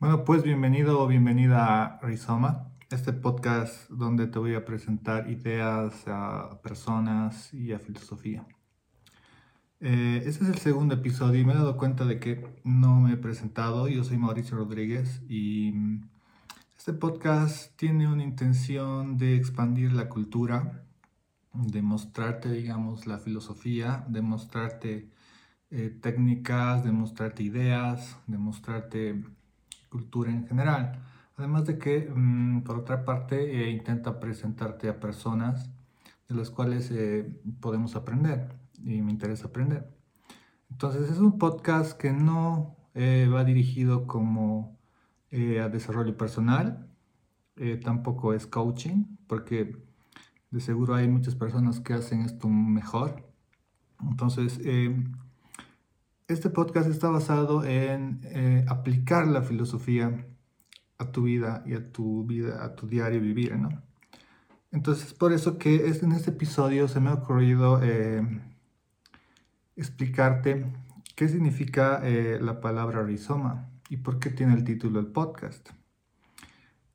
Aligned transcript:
Bueno, 0.00 0.24
pues 0.24 0.42
bienvenido 0.42 0.98
o 0.98 1.06
bienvenida 1.06 1.84
a 1.84 2.00
Rizoma, 2.00 2.72
este 2.90 3.12
podcast 3.12 3.90
donde 3.90 4.28
te 4.28 4.38
voy 4.38 4.54
a 4.54 4.64
presentar 4.64 5.28
ideas 5.30 6.04
a 6.06 6.58
personas 6.62 7.52
y 7.52 7.72
a 7.72 7.78
filosofía. 7.78 8.46
Eh, 9.80 10.22
este 10.24 10.44
es 10.44 10.50
el 10.50 10.56
segundo 10.56 10.94
episodio 10.94 11.42
y 11.42 11.44
me 11.44 11.52
he 11.52 11.56
dado 11.56 11.76
cuenta 11.76 12.06
de 12.06 12.18
que 12.18 12.42
no 12.64 12.98
me 12.98 13.12
he 13.12 13.16
presentado. 13.18 13.88
Yo 13.88 14.02
soy 14.02 14.16
Mauricio 14.16 14.56
Rodríguez 14.56 15.20
y 15.28 15.72
mm, 15.72 16.08
este 16.78 16.94
podcast 16.94 17.76
tiene 17.76 18.10
una 18.10 18.24
intención 18.24 19.18
de 19.18 19.36
expandir 19.36 19.92
la 19.92 20.08
cultura, 20.08 20.82
de 21.52 21.82
mostrarte, 21.82 22.50
digamos, 22.50 23.06
la 23.06 23.18
filosofía, 23.18 24.06
de 24.08 24.22
mostrarte 24.22 25.10
eh, 25.70 25.94
técnicas, 26.00 26.84
de 26.84 26.90
mostrarte 26.90 27.42
ideas, 27.42 28.16
de 28.26 28.38
mostrarte 28.38 29.24
cultura 29.90 30.30
en 30.30 30.46
general. 30.46 31.02
Además 31.36 31.66
de 31.66 31.78
que, 31.78 32.10
mm, 32.14 32.62
por 32.62 32.78
otra 32.78 33.04
parte, 33.04 33.62
eh, 33.62 33.70
intenta 33.70 34.20
presentarte 34.20 34.88
a 34.88 35.00
personas 35.00 35.70
de 36.28 36.34
las 36.34 36.50
cuales 36.50 36.90
eh, 36.92 37.40
podemos 37.60 37.96
aprender 37.96 38.54
y 38.84 39.02
me 39.02 39.10
interesa 39.10 39.48
aprender. 39.48 39.90
Entonces 40.70 41.10
es 41.10 41.18
un 41.18 41.38
podcast 41.38 41.98
que 41.98 42.12
no 42.12 42.76
eh, 42.94 43.28
va 43.32 43.44
dirigido 43.44 44.06
como 44.06 44.78
a 45.32 45.68
desarrollo 45.68 46.16
personal, 46.16 46.88
tampoco 47.84 48.34
es 48.34 48.48
coaching, 48.48 49.04
porque 49.28 49.76
de 50.50 50.60
seguro 50.60 50.96
hay 50.96 51.06
muchas 51.06 51.36
personas 51.36 51.78
que 51.78 51.94
hacen 51.94 52.22
esto 52.22 52.48
mejor. 52.48 53.30
Entonces, 54.00 54.58
este 56.32 56.48
podcast 56.48 56.88
está 56.88 57.08
basado 57.08 57.64
en 57.64 58.20
eh, 58.24 58.64
aplicar 58.68 59.26
la 59.26 59.42
filosofía 59.42 60.26
a 60.98 61.10
tu 61.10 61.24
vida 61.24 61.64
y 61.66 61.74
a 61.74 61.90
tu 61.90 62.24
vida, 62.24 62.64
a 62.64 62.76
tu 62.76 62.86
diario 62.86 63.20
vivir, 63.20 63.56
¿no? 63.56 63.82
Entonces, 64.70 65.12
por 65.12 65.32
eso 65.32 65.58
que 65.58 65.88
en 65.88 66.12
este 66.12 66.30
episodio 66.30 66.86
se 66.86 67.00
me 67.00 67.10
ha 67.10 67.14
ocurrido 67.14 67.80
eh, 67.82 68.22
explicarte 69.74 70.66
qué 71.16 71.28
significa 71.28 72.00
eh, 72.04 72.38
la 72.40 72.60
palabra 72.60 73.02
rizoma 73.02 73.68
y 73.88 73.96
por 73.96 74.20
qué 74.20 74.30
tiene 74.30 74.54
el 74.54 74.62
título 74.62 75.02
del 75.02 75.10
podcast. 75.10 75.70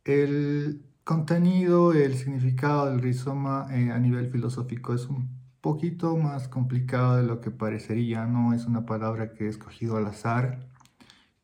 El 0.06 0.86
contenido, 1.04 1.92
el 1.92 2.16
significado 2.16 2.86
del 2.86 3.02
rizoma 3.02 3.64
a 3.66 4.00
nivel 4.00 4.32
filosófico 4.32 4.94
es 4.94 5.08
un 5.08 5.45
poquito 5.66 6.16
más 6.16 6.48
complicado 6.48 7.18
de 7.18 7.24
lo 7.24 7.42
que 7.42 7.50
parecería, 7.50 8.28
no 8.28 8.54
es 8.54 8.68
una 8.68 8.86
palabra 8.86 9.34
que 9.34 9.46
he 9.46 9.48
escogido 9.48 9.98
al 9.98 10.06
azar 10.06 10.60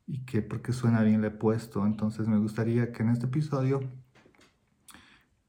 y 0.06 0.20
que 0.26 0.44
porque 0.44 0.74
suena 0.74 1.02
bien 1.02 1.22
le 1.22 1.30
he 1.30 1.32
puesto, 1.32 1.88
entonces 1.88 2.28
me 2.28 2.38
gustaría 2.38 2.92
que 2.92 3.02
en 3.02 3.10
este 3.10 3.26
episodio 3.26 3.80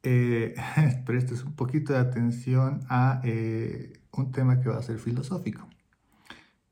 eh, 0.02 0.54
prestes 1.04 1.44
un 1.44 1.52
poquito 1.52 1.92
de 1.92 1.98
atención 1.98 2.80
a 2.88 3.20
eh, 3.24 3.92
un 4.10 4.32
tema 4.32 4.58
que 4.58 4.70
va 4.70 4.78
a 4.78 4.82
ser 4.82 4.98
filosófico. 4.98 5.68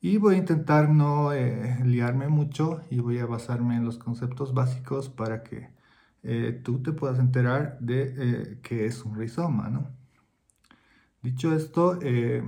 Y 0.00 0.16
voy 0.16 0.36
a 0.36 0.38
intentar 0.38 0.88
no 0.88 1.34
eh, 1.34 1.80
liarme 1.84 2.28
mucho 2.28 2.80
y 2.88 3.00
voy 3.00 3.18
a 3.18 3.26
basarme 3.26 3.76
en 3.76 3.84
los 3.84 3.98
conceptos 3.98 4.54
básicos 4.54 5.10
para 5.10 5.42
que 5.42 5.68
tú 6.64 6.82
te 6.82 6.92
puedas 6.92 7.18
enterar 7.18 7.78
de 7.80 8.58
qué 8.62 8.86
es 8.86 9.04
un 9.04 9.16
rizoma, 9.18 9.68
¿no? 9.68 9.99
Dicho 11.22 11.54
esto, 11.54 11.98
eh, 12.00 12.42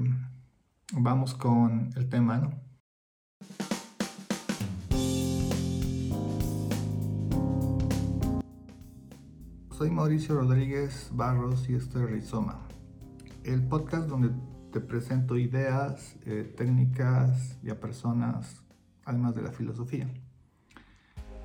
vamos 0.94 1.34
con 1.34 1.90
el 1.94 2.08
tema, 2.08 2.38
¿no? 2.38 2.52
Soy 9.72 9.90
Mauricio 9.90 10.36
Rodríguez 10.36 11.10
Barros 11.12 11.68
y 11.68 11.74
esto 11.74 12.02
es 12.02 12.10
Rizoma, 12.10 12.66
el 13.44 13.62
podcast 13.68 14.08
donde 14.08 14.30
te 14.72 14.80
presento 14.80 15.36
ideas, 15.36 16.16
eh, 16.24 16.50
técnicas 16.56 17.58
y 17.62 17.68
a 17.68 17.78
personas, 17.78 18.62
además 19.04 19.34
de 19.34 19.42
la 19.42 19.52
filosofía. 19.52 20.08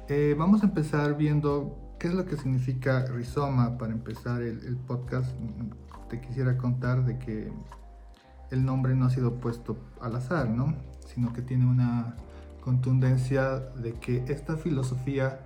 Eh, 0.07 0.33
vamos 0.39 0.63
a 0.63 0.67
empezar 0.67 1.17
viendo 1.17 1.97
qué 1.99 2.07
es 2.07 2.13
lo 2.13 2.25
que 2.25 2.37
significa 2.37 3.05
rizoma 3.07 3.77
para 3.77 3.91
empezar 3.91 4.41
el 4.41 4.77
podcast 4.77 5.35
te 6.09 6.19
quisiera 6.21 6.57
contar 6.57 7.05
de 7.05 7.17
que 7.19 7.51
el 8.51 8.65
nombre 8.65 8.95
no 8.95 9.05
ha 9.05 9.09
sido 9.09 9.35
puesto 9.35 9.77
al 10.01 10.15
azar, 10.15 10.49
¿no? 10.49 10.75
Sino 11.05 11.33
que 11.33 11.41
tiene 11.41 11.65
una 11.65 12.15
contundencia 12.61 13.59
de 13.59 13.93
que 13.93 14.23
esta 14.27 14.57
filosofía 14.57 15.39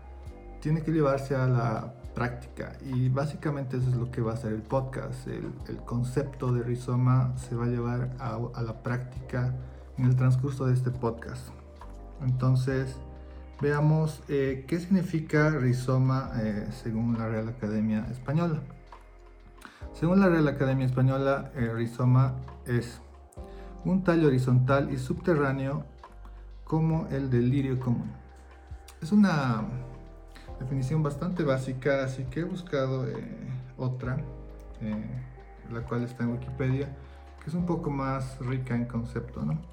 tiene 0.59 0.81
que 0.81 0.91
llevarse 0.91 1.35
a 1.35 1.47
la 1.47 1.93
práctica 2.13 2.73
y 2.83 3.09
básicamente 3.09 3.77
eso 3.77 3.89
es 3.89 3.95
lo 3.95 4.11
que 4.11 4.21
va 4.21 4.33
a 4.33 4.37
ser 4.37 4.53
el 4.53 4.61
podcast. 4.61 5.27
El, 5.27 5.51
concepto 5.85 6.53
de 6.53 6.63
rizoma 6.63 7.33
se 7.37 7.55
va 7.55 7.65
a 7.65 7.67
llevar 7.67 8.15
a, 8.19 8.61
la 8.61 8.83
práctica 8.83 9.53
en 9.97 10.05
el 10.05 10.15
transcurso 10.15 10.65
de 10.65 10.73
este 10.73 10.91
podcast. 10.91 11.49
Entonces, 12.21 12.95
veamos 13.61 14.21
eh, 14.27 14.65
qué 14.67 14.79
significa 14.79 15.49
rizoma 15.49 16.31
eh, 16.41 16.67
según 16.71 17.17
la 17.17 17.27
Real 17.27 17.49
Academia 17.49 18.05
Española. 18.11 18.61
Según 19.93 20.19
la 20.19 20.29
Real 20.29 20.47
Academia 20.47 20.85
Española, 20.85 21.51
el 21.55 21.75
rizoma 21.75 22.33
es 22.65 23.01
un 23.85 24.03
tallo 24.03 24.27
horizontal 24.27 24.91
y 24.91 24.97
subterráneo 24.97 25.85
como 26.63 27.07
el 27.07 27.29
del 27.29 27.49
lirio 27.49 27.79
común. 27.79 28.11
Es 29.01 29.11
una 29.11 29.63
definición 30.59 31.03
bastante 31.03 31.43
básica, 31.43 32.03
así 32.03 32.23
que 32.25 32.41
he 32.41 32.43
buscado 32.43 33.07
eh, 33.07 33.13
otra, 33.77 34.17
eh, 34.81 35.05
la 35.71 35.81
cual 35.81 36.03
está 36.03 36.23
en 36.23 36.31
Wikipedia, 36.31 36.95
que 37.41 37.49
es 37.49 37.53
un 37.53 37.65
poco 37.65 37.89
más 37.89 38.39
rica 38.39 38.75
en 38.75 38.85
concepto, 38.85 39.43
¿no? 39.43 39.70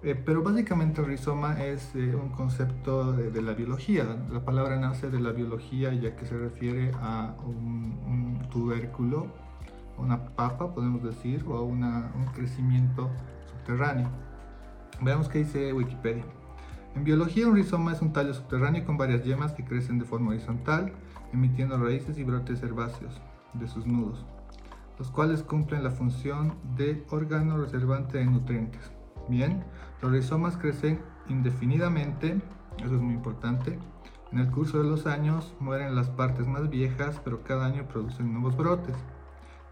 Eh, 0.00 0.14
pero 0.14 0.44
básicamente 0.44 1.00
el 1.00 1.08
rizoma 1.08 1.60
es 1.64 1.92
un 1.94 2.28
concepto 2.28 3.12
de, 3.12 3.42
la 3.42 3.52
biología. 3.52 4.04
La 4.30 4.44
palabra 4.44 4.78
nace 4.78 5.10
de 5.10 5.18
la 5.18 5.32
biología 5.32 5.92
ya 5.92 6.14
que 6.14 6.24
se 6.24 6.38
refiere 6.38 6.92
a 7.00 7.34
un, 7.44 8.38
tubérculo, 8.50 9.26
una 9.98 10.24
papa, 10.36 10.72
podemos 10.72 11.02
decir, 11.02 11.44
o 11.48 11.56
a 11.56 11.62
un 11.62 12.26
crecimiento 12.32 13.10
subterráneo. 13.50 14.08
Veamos 15.00 15.28
qué 15.28 15.40
dice 15.40 15.72
Wikipedia. 15.72 16.24
En 16.94 17.04
biología, 17.04 17.46
un 17.46 17.56
rizoma 17.56 17.92
es 17.92 18.00
un 18.00 18.12
tallo 18.12 18.34
subterráneo 18.34 18.84
con 18.84 18.96
varias 18.96 19.24
yemas 19.24 19.52
que 19.52 19.64
crecen 19.64 19.98
de 19.98 20.04
forma 20.04 20.30
horizontal, 20.30 20.92
emitiendo 21.32 21.76
raíces 21.76 22.18
y 22.18 22.24
brotes 22.24 22.62
herbáceos 22.62 23.20
de 23.54 23.68
sus 23.68 23.86
nudos, 23.86 24.24
los 24.98 25.10
cuales 25.10 25.42
cumplen 25.42 25.84
la 25.84 25.90
función 25.90 26.54
de 26.76 27.04
órgano 27.10 27.58
reservante 27.58 28.18
de 28.18 28.24
nutrientes. 28.24 28.97
Bien, 29.28 29.62
los 30.00 30.10
rizomas 30.10 30.56
crecen 30.56 31.00
indefinidamente, 31.28 32.40
eso 32.78 32.94
es 32.94 33.00
muy 33.00 33.14
importante. 33.14 33.78
En 34.32 34.38
el 34.38 34.50
curso 34.50 34.82
de 34.82 34.88
los 34.88 35.06
años 35.06 35.54
mueren 35.60 35.94
las 35.94 36.08
partes 36.08 36.46
más 36.46 36.70
viejas, 36.70 37.20
pero 37.24 37.42
cada 37.42 37.66
año 37.66 37.86
producen 37.88 38.32
nuevos 38.32 38.56
brotes. 38.56 38.96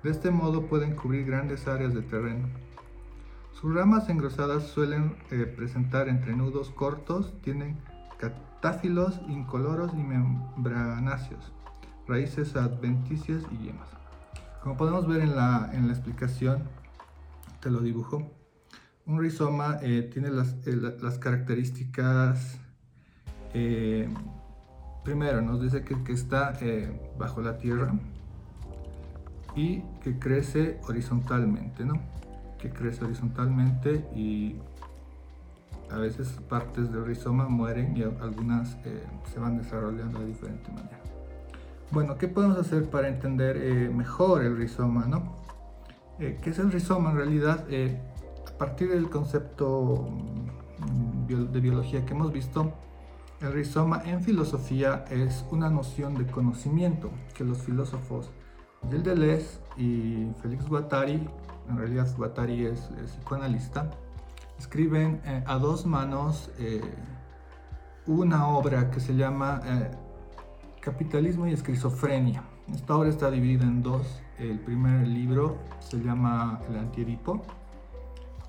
De 0.03 0.11
este 0.11 0.31
modo 0.31 0.67
pueden 0.67 0.95
cubrir 0.95 1.27
grandes 1.27 1.67
áreas 1.69 1.95
de 1.95 2.03
terreno. 2.03 2.49
Sus 3.53 3.75
ramas 3.75 4.11
engrosadas 4.11 4.65
suelen 4.65 5.17
eh, 5.31 5.47
presentar 5.47 6.09
entrenudos 6.09 6.71
cortos, 6.71 7.33
tienen 7.41 7.79
catáfilos 8.19 9.21
incoloros 9.29 9.93
y 9.95 10.03
membranáceos, 10.03 11.53
raíces 12.07 12.57
adventicias 12.57 13.43
y 13.51 13.65
yemas. 13.65 13.89
Como 14.63 14.77
podemos 14.77 15.07
ver 15.07 15.23
en 15.23 15.35
la, 15.35 15.71
en 15.73 15.87
la 15.87 15.95
explicación, 15.95 16.65
te 17.61 17.71
lo 17.71 17.81
dibujo, 17.81 18.36
un 19.07 19.21
rizoma 19.21 19.79
eh, 19.83 20.11
tiene 20.13 20.31
las, 20.31 20.55
eh, 20.67 21.19
características, 21.21 22.59
eh, 23.55 24.09
primero 25.05 25.41
nos 25.41 25.63
dice 25.63 25.85
que, 25.85 26.13
está 26.13 26.59
bajo 27.17 27.41
la 27.41 27.57
tierra 27.59 27.95
y 29.55 29.81
que 30.03 30.19
crece 30.19 30.81
horizontalmente, 30.89 31.85
¿no? 31.85 32.01
Que 32.59 32.71
crece 32.71 33.05
horizontalmente 33.05 34.05
y 34.15 34.57
a 35.91 35.99
veces 35.99 36.29
partes 36.49 36.91
del 36.93 37.07
rizoma 37.07 37.49
mueren 37.49 37.97
y 37.97 38.03
algunas 38.03 38.77
se 39.33 39.39
van 39.39 39.57
desarrollando 39.57 40.19
de 40.19 40.27
diferente 40.27 40.69
manera. 40.73 41.01
Bueno, 41.93 42.19
¿qué 42.19 42.27
podemos 42.27 42.59
hacer 42.59 42.91
para 42.91 43.07
entender 43.07 43.91
mejor 43.93 44.43
el 44.43 44.57
rizoma, 44.57 45.07
no? 45.07 45.37
¿Qué 46.19 46.51
es 46.51 46.59
el 46.59 46.73
rizoma 46.73 47.13
en 47.13 47.17
realidad? 47.17 47.65
Partir 48.59 48.91
del 48.91 49.09
concepto 49.11 50.09
mm, 50.79 51.53
de 51.53 51.61
biología 51.61 52.05
que 52.05 52.13
hemos 52.13 52.33
visto, 52.33 52.73
el 53.41 53.53
rizoma 53.53 54.03
en 54.05 54.23
filosofía 54.23 55.05
es 55.11 55.45
una 55.51 55.69
noción 55.69 56.15
de 56.15 56.27
conocimiento 56.27 57.11
que 57.35 57.45
los 57.45 57.59
filósofos 57.59 58.31
Gilles 58.89 59.05
Deleuze 59.05 59.59
y 59.77 60.29
Félix 60.41 60.69
Guattari, 60.69 61.29
en 61.69 61.77
realidad 61.77 62.09
Guattari 62.17 62.67
es, 62.67 62.81
psicoanalista, 63.05 63.91
escriben 64.59 65.21
eh, 65.25 65.45
a 65.47 65.59
dos 65.59 65.85
manos 65.85 66.51
eh, 66.59 66.81
una 68.07 68.49
obra 68.49 68.91
que 68.91 69.01
se 69.01 69.17
llama 69.17 69.61
Capitalismo 70.81 71.49
y 71.49 71.53
Esquizofrenia. 71.53 72.45
Esta 72.73 72.97
obra 72.97 73.09
está 73.09 73.31
dividida 73.31 73.65
en 73.65 73.83
dos. 73.83 74.23
El 74.39 74.61
primer 74.61 75.07
libro 75.07 75.59
se 75.81 75.99
llama 75.99 76.61
El 76.69 76.77
Antiedipo, 76.77 77.43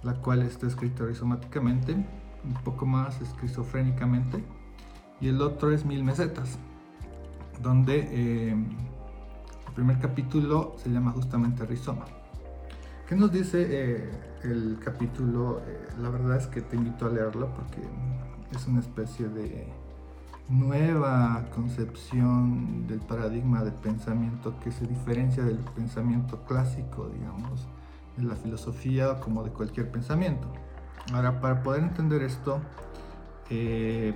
la 0.07 0.13
cual 0.13 0.42
está 0.44 0.68
escrita 0.68 1.04
rizomáticamente, 1.04 1.92
un 1.94 2.54
poco 2.63 2.86
más 2.86 3.19
esquizofrénicamente, 3.19 4.42
y 5.19 5.27
el 5.27 5.42
otro 5.42 5.74
es 5.74 5.83
Mil 5.83 6.01
Mesetas, 6.01 6.57
donde 7.62 8.07
eh, 8.09 8.51
el 8.51 9.74
primer 9.75 10.00
capítulo 10.00 10.75
se 10.77 10.89
llama 10.89 11.12
justamente 11.12 11.65
Rizoma. 11.65 12.06
¿Qué 13.06 13.18
nos 13.18 13.33
dice 13.33 13.68
eh, 13.69 14.09
el 14.44 14.80
capítulo? 14.81 15.62
Eh, 15.68 15.88
la 16.01 16.09
verdad 16.09 16.38
es 16.38 16.48
que 16.48 16.62
te 16.62 16.77
invito 16.77 17.06
a 17.06 17.09
leerlo 17.09 17.54
porque 17.54 17.81
es 18.56 18.65
una 18.65 18.80
especie 18.80 19.27
de 19.27 19.68
nueva 20.48 21.44
concepción 21.54 22.88
del 22.88 23.00
paradigma 23.00 23.62
del 23.62 23.74
pensamiento 23.74 24.57
que 24.63 24.71
se 24.71 24.88
diferencia 24.88 25.44
del 25.44 25.57
pensamiento 25.57 26.45
clásico, 26.45 27.09
digamos, 27.09 27.68
de 28.18 28.24
la 28.24 28.36
filosofía 28.36 29.19
como 29.19 29.44
de 29.44 29.52
cualquier 29.52 29.92
pensamiento. 29.92 30.52
Ahora, 31.14 31.40
para 31.40 31.64
poder 31.64 31.84
entender 31.84 32.22
esto, 32.24 32.60
eh, 33.50 34.14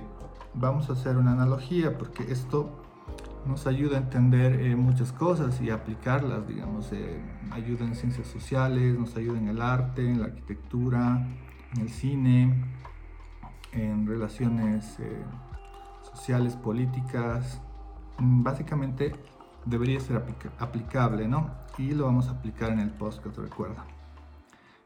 vamos 0.54 0.90
a 0.90 0.92
hacer 0.92 1.16
una 1.16 1.32
analogía, 1.32 1.96
porque 1.96 2.24
esto 2.30 2.82
nos 3.46 3.66
ayuda 3.66 3.96
a 3.96 4.00
entender 4.00 4.60
eh, 4.60 4.76
muchas 4.76 5.12
cosas 5.12 5.60
y 5.60 5.70
aplicarlas, 5.70 6.46
digamos, 6.46 6.92
eh, 6.92 7.20
ayuda 7.50 7.84
en 7.84 7.94
ciencias 7.94 8.26
sociales, 8.26 8.98
nos 8.98 9.16
ayuda 9.16 9.38
en 9.38 9.48
el 9.48 9.62
arte, 9.62 10.06
en 10.06 10.20
la 10.20 10.26
arquitectura, 10.26 11.26
en 11.74 11.80
el 11.80 11.88
cine, 11.88 12.64
en 13.72 14.06
relaciones 14.06 14.98
sociales, 16.02 16.56
políticas, 16.56 17.60
básicamente 18.18 19.12
debería 19.64 20.00
ser 20.00 20.22
aplicable, 20.58 21.28
¿no? 21.28 21.50
Y 21.78 21.92
lo 21.92 22.06
vamos 22.06 22.28
a 22.28 22.32
aplicar 22.32 22.70
en 22.70 22.80
el 22.80 22.90
post 22.90 23.22
que 23.22 23.30
te 23.30 23.40
recuerda. 23.40 23.86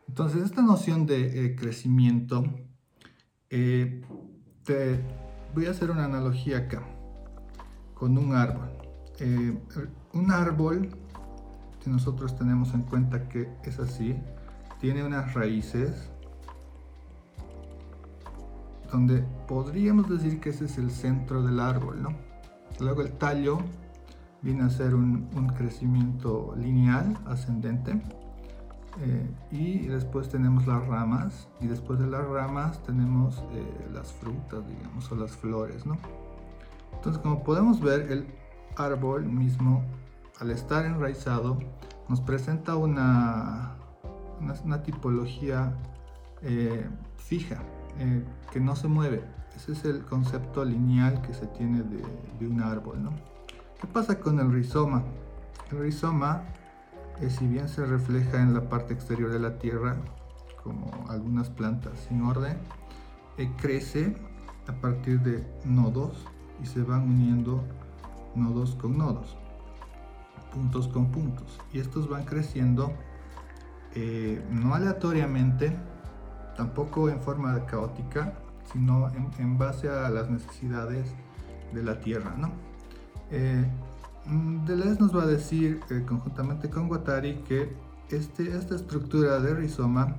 Entonces, 0.09 0.43
esta 0.43 0.63
noción 0.63 1.07
de 1.07 1.47
eh, 1.47 1.57
crecimiento, 1.57 2.45
eh, 3.51 4.03
te 4.65 5.01
voy 5.55 5.67
a 5.67 5.71
hacer 5.71 5.91
una 5.91 6.05
analogía 6.05 6.59
acá 6.59 6.83
con 7.95 8.17
un 8.19 8.35
árbol. 8.35 8.71
Eh, 9.19 9.59
un 10.13 10.31
árbol, 10.31 10.91
si 11.83 11.91
nosotros 11.91 12.37
tenemos 12.37 12.75
en 12.75 12.83
cuenta 12.83 13.29
que 13.29 13.49
es 13.65 13.79
así, 13.79 14.17
tiene 14.81 15.05
unas 15.05 15.35
raíces 15.35 16.11
donde 18.93 19.25
podríamos 19.49 20.09
decir 20.09 20.39
que 20.39 20.51
ese 20.51 20.67
es 20.67 20.79
el 20.79 20.91
centro 20.91 21.43
del 21.43 21.59
árbol, 21.59 22.03
¿no? 22.03 22.11
Luego 22.79 23.03
el 23.03 23.13
tallo 23.13 23.59
viene 24.47 24.63
a 24.63 24.71
ser 24.71 24.95
un, 24.95 25.27
crecimiento 25.57 26.55
lineal, 26.57 27.19
ascendente, 27.27 28.01
eh, 29.03 29.29
y 29.51 29.89
después 29.89 30.29
tenemos 30.29 30.69
las 30.69 30.87
ramas, 30.87 31.49
y 31.61 31.67
después 31.67 31.99
de 31.99 32.07
las 32.07 32.25
ramas 32.25 32.81
tenemos 32.85 33.43
eh, 33.51 33.89
las 33.93 34.13
frutas, 34.13 34.65
digamos, 34.69 35.11
o 35.11 35.17
las 35.17 35.33
flores, 35.33 35.85
¿no? 35.85 35.97
Entonces, 36.93 37.21
como 37.21 37.43
podemos 37.43 37.81
ver, 37.81 38.13
el 38.13 38.27
árbol 38.77 39.27
mismo, 39.27 39.83
al 40.39 40.53
estar 40.53 40.87
enraizado, 40.87 41.59
nos 42.09 42.21
presenta 42.21 42.77
una, 42.77 43.75
una, 44.65 44.83
tipología 44.85 45.75
eh, 46.43 46.89
fija, 47.17 47.65
que 48.53 48.61
no 48.61 48.77
se 48.77 48.87
mueve. 48.87 49.25
Ese 49.57 49.73
es 49.73 49.85
el 49.85 50.05
concepto 50.05 50.65
lineal 50.65 51.21
que 51.23 51.35
se 51.35 51.47
tiene 51.49 51.83
de, 51.83 52.47
un 52.47 52.61
árbol. 52.61 53.03
¿no? 53.03 53.36
¿Qué 53.81 53.87
pasa 53.87 54.19
con 54.19 54.41
el 54.41 54.51
rizoma? 54.51 55.03
El 55.71 55.81
rizoma, 55.81 56.45
eh, 57.21 57.29
si 57.29 57.47
bien 57.47 57.69
se 57.69 57.85
refleja 57.85 58.41
en 58.41 58.55
la 58.55 58.71
parte 58.71 58.95
exterior 58.95 59.31
de 59.31 59.39
la 59.39 59.59
tierra, 59.59 59.97
como 60.63 61.05
algunas 61.11 61.51
plantas 61.51 61.93
sin 62.09 62.23
orden, 62.23 62.57
eh, 63.37 63.51
crece 63.61 64.17
a 64.67 64.73
partir 64.73 65.21
de 65.21 65.47
nodos 65.67 66.25
y 66.63 66.67
se 66.67 66.83
van 66.83 67.03
uniendo 67.03 67.63
nodos 68.35 68.75
con 68.77 68.97
nodos, 68.97 69.37
puntos 70.55 70.89
con 70.89 71.13
puntos. 71.13 71.61
Y 71.73 71.79
estos 71.79 72.09
van 72.09 72.25
creciendo 72.25 72.93
no 74.51 74.75
aleatoriamente, 74.75 75.75
tampoco 76.55 77.09
en 77.09 77.19
forma 77.21 77.65
caótica, 77.65 78.35
sino 78.71 79.09
en, 79.39 79.57
base 79.57 79.89
a 79.89 80.11
las 80.11 80.29
necesidades 80.29 81.15
de 81.73 81.83
la 81.83 82.01
Tierra. 82.01 82.35
¿no? 82.37 82.53
Eh, 83.31 83.65
Deleuze 84.65 85.01
nos 85.01 85.17
va 85.17 85.23
a 85.23 85.27
decir 85.27 85.81
eh, 85.91 86.05
conjuntamente 86.07 86.69
con 86.69 86.89
Guattari 86.89 87.43
que 87.47 87.77
este, 88.11 88.57
esta 88.57 88.75
estructura 88.75 89.39
de 89.41 89.55
rizoma 89.55 90.17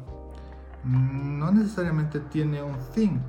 mm, 0.83 1.39
no 1.39 1.51
necesariamente 1.51 2.19
tiene 2.19 2.61
un 2.61 2.77
fin. 2.93 3.21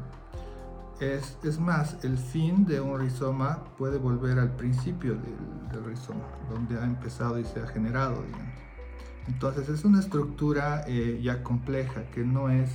Es, 1.00 1.38
es, 1.44 1.60
más, 1.60 2.04
el 2.04 2.19
fin 2.19 2.66
de 2.66 2.80
un 2.80 2.98
rizoma 2.98 3.64
puede 3.76 3.98
volver 3.98 4.38
al 4.38 4.56
principio 4.56 5.14
del, 5.14 5.84
rizoma, 5.84 6.24
donde 6.50 6.76
ha 6.76 6.84
empezado 6.84 7.38
y 7.38 7.44
se 7.44 7.60
ha 7.60 7.66
generado. 7.69 8.24
Entonces 9.28 9.69
es 9.69 9.84
una 9.84 10.00
estructura 10.00 10.82
eh, 10.88 11.20
ya 11.22 11.44
compleja 11.44 12.02
que 12.10 12.24
no 12.24 12.48
es 12.48 12.70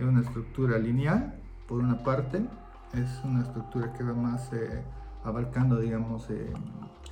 una 0.00 0.20
estructura 0.20 0.78
lineal, 0.78 1.40
por 1.66 1.80
una 1.80 2.02
parte, 2.02 2.46
es 2.94 3.24
una 3.24 3.42
estructura 3.42 3.92
que 3.92 4.02
va 4.02 4.14
más 4.14 4.52
eh, 4.52 4.82
abarcando, 5.28 5.78
digamos, 5.78 6.28
eh, 6.30 6.52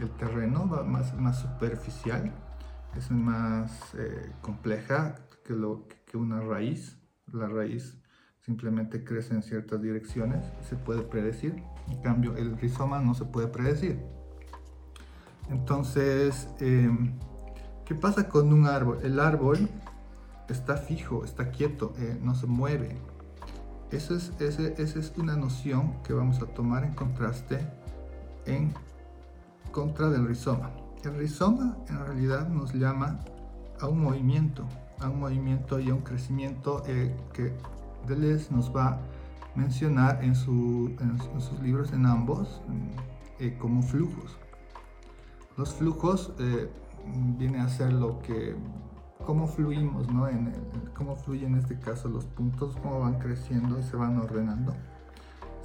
el 0.01 0.11
terreno, 0.11 0.65
más, 0.65 1.15
más 1.17 1.41
superficial, 1.41 2.33
es 2.97 3.11
más 3.11 3.95
eh, 3.95 4.33
compleja 4.41 5.17
que, 5.45 5.55
lo, 5.55 5.87
que 6.07 6.17
una 6.17 6.41
raíz. 6.41 6.99
La 7.33 7.49
raíz 7.49 7.99
simplemente 8.41 9.05
crece 9.05 9.35
en 9.35 9.43
ciertas 9.43 9.83
direcciones, 9.83 10.45
se 10.69 10.77
puede 10.77 11.03
predecir. 11.03 11.63
En 11.89 12.01
cambio, 12.03 12.37
el 12.37 12.57
rizoma 12.57 13.01
no 13.01 13.15
se 13.15 13.25
puede 13.25 13.49
predecir. 13.49 14.01
Entonces, 15.51 16.49
¿qué 16.59 17.95
pasa 18.01 18.29
con 18.29 18.53
un 18.53 18.67
árbol? 18.67 18.99
El 19.03 19.21
árbol 19.21 19.69
está 20.49 20.77
fijo, 20.77 21.25
está 21.25 21.51
quieto, 21.51 21.93
eh, 21.99 22.19
no 22.23 22.35
se 22.35 22.47
mueve. 22.47 22.97
Esa 23.91 24.15
es, 24.17 24.33
es 24.41 25.13
una 25.17 25.37
noción 25.37 26.03
que 26.03 26.13
vamos 26.13 26.43
a 26.43 26.47
tomar 26.47 26.85
en 26.85 26.95
contraste 26.95 27.67
en 28.46 28.72
contra 29.72 30.08
del 30.08 30.26
rizoma. 30.26 30.70
El 31.05 31.17
rizoma 31.17 31.76
en 31.88 32.05
realidad 32.05 32.48
nos 32.48 32.72
llama 32.72 33.20
a 33.81 33.88
un 33.88 34.03
movimiento, 34.03 34.65
a 35.00 35.08
un 35.08 35.20
movimiento 35.20 35.79
y 35.79 35.91
a 35.91 35.94
un 35.94 36.00
crecimiento 36.00 36.82
eh, 36.86 37.15
que 37.32 37.53
Deleuze 38.06 38.53
nos 38.55 38.74
va 38.74 38.88
a 38.88 38.98
mencionar 39.55 40.22
en, 40.22 40.34
sus 40.34 41.60
libros 41.62 41.93
en 41.93 42.06
ambos 42.06 42.60
eh, 43.38 43.56
como 43.60 43.82
flujos. 43.82 44.36
Los 45.56 45.74
flujos 45.74 46.32
viene 47.38 47.60
a 47.60 47.69
ser 47.69 47.93
lo 47.93 48.19
que 48.20 48.56
cómo 49.24 49.46
fluimos, 49.46 50.10
¿no? 50.12 50.29
Cómo 50.94 51.17
fluyen 51.17 51.55
en 51.55 51.58
este 51.58 51.79
caso 51.79 52.08
los 52.08 52.24
puntos, 52.26 52.76
cómo 52.82 53.00
van 53.00 53.19
creciendo 53.19 53.79
y 53.79 53.82
se 53.82 53.96
van 53.96 54.19
ordenando. 54.19 54.74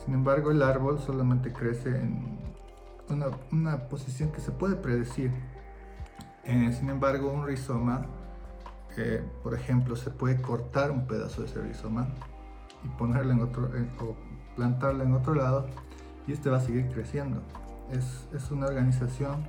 Sin 0.04 0.16
embargo, 0.16 0.52
el 0.52 0.64
árbol 0.64 1.00
solamente 1.00 1.54
crece 1.54 1.90
en 1.90 2.40
una, 3.14 3.90
posición 3.90 4.32
que 4.32 4.42
se 4.42 4.52
puede 4.52 4.76
predecir. 4.76 5.32
Eh, 6.44 6.76
sin 6.78 6.90
embargo, 6.90 7.32
un 7.32 7.46
rizoma, 7.46 8.06
eh, 8.98 9.24
por 9.44 9.54
ejemplo, 9.54 9.96
se 9.96 10.10
puede 10.10 10.42
cortar 10.42 10.92
un 10.92 11.08
pedazo 11.08 11.42
de 11.42 11.48
ese 11.48 11.62
rizoma 11.62 12.08
y 12.84 12.88
ponerlo 12.98 13.32
en 13.32 13.42
otro, 13.42 13.70
o 14.00 14.16
plantarlo 14.56 15.04
en 15.04 15.14
otro 15.14 15.36
lado 15.36 15.68
y 16.28 16.34
este 16.34 16.50
va 16.50 16.58
a 16.58 16.62
seguir 16.62 16.90
creciendo. 16.90 17.42
Es, 17.92 18.28
es 18.34 18.52
una 18.52 18.68
organización 18.68 19.46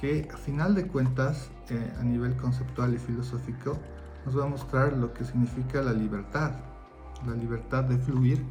que 0.00 0.28
a 0.32 0.36
final 0.36 0.74
de 0.74 0.86
cuentas, 0.86 1.50
eh, 1.70 1.92
a 1.98 2.02
nivel 2.02 2.36
conceptual 2.36 2.94
y 2.94 2.98
filosófico, 2.98 3.78
nos 4.24 4.38
va 4.38 4.44
a 4.44 4.48
mostrar 4.48 4.92
lo 4.92 5.12
que 5.12 5.24
significa 5.24 5.80
la 5.82 5.92
libertad, 5.92 6.52
la 7.26 7.34
libertad 7.34 7.84
de 7.84 7.96
fluir 7.98 8.44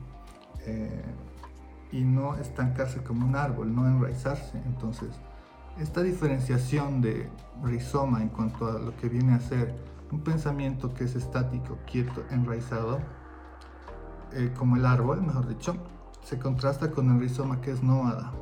eh, 0.65 1.03
y 1.95 2.03
no 2.03 2.35
estancarse 2.35 3.01
como 3.03 3.25
un 3.25 3.37
árbol, 3.37 3.73
no 3.73 3.87
enraizarse. 3.87 4.61
Entonces, 4.65 5.09
esta 5.79 6.01
diferenciación 6.01 7.01
de 7.01 7.29
rizoma 7.63 8.21
en 8.21 8.27
cuanto 8.27 8.67
a 8.67 8.79
lo 8.79 8.95
que 8.97 9.07
viene 9.07 9.33
a 9.33 9.39
ser 9.39 9.73
un 10.11 10.19
pensamiento 10.19 10.93
que 10.93 11.05
es 11.05 11.15
estático, 11.15 11.77
quieto, 11.89 12.23
enraizado, 12.31 12.99
eh, 14.33 14.51
como 14.57 14.75
el 14.75 14.85
árbol, 14.85 15.21
mejor 15.21 15.47
dicho, 15.47 15.77
se 16.21 16.37
contrasta 16.37 16.91
con 16.91 17.09
el 17.11 17.19
rizoma 17.19 17.61
que 17.61 17.71
es 17.71 17.81
nómada, 17.81 18.33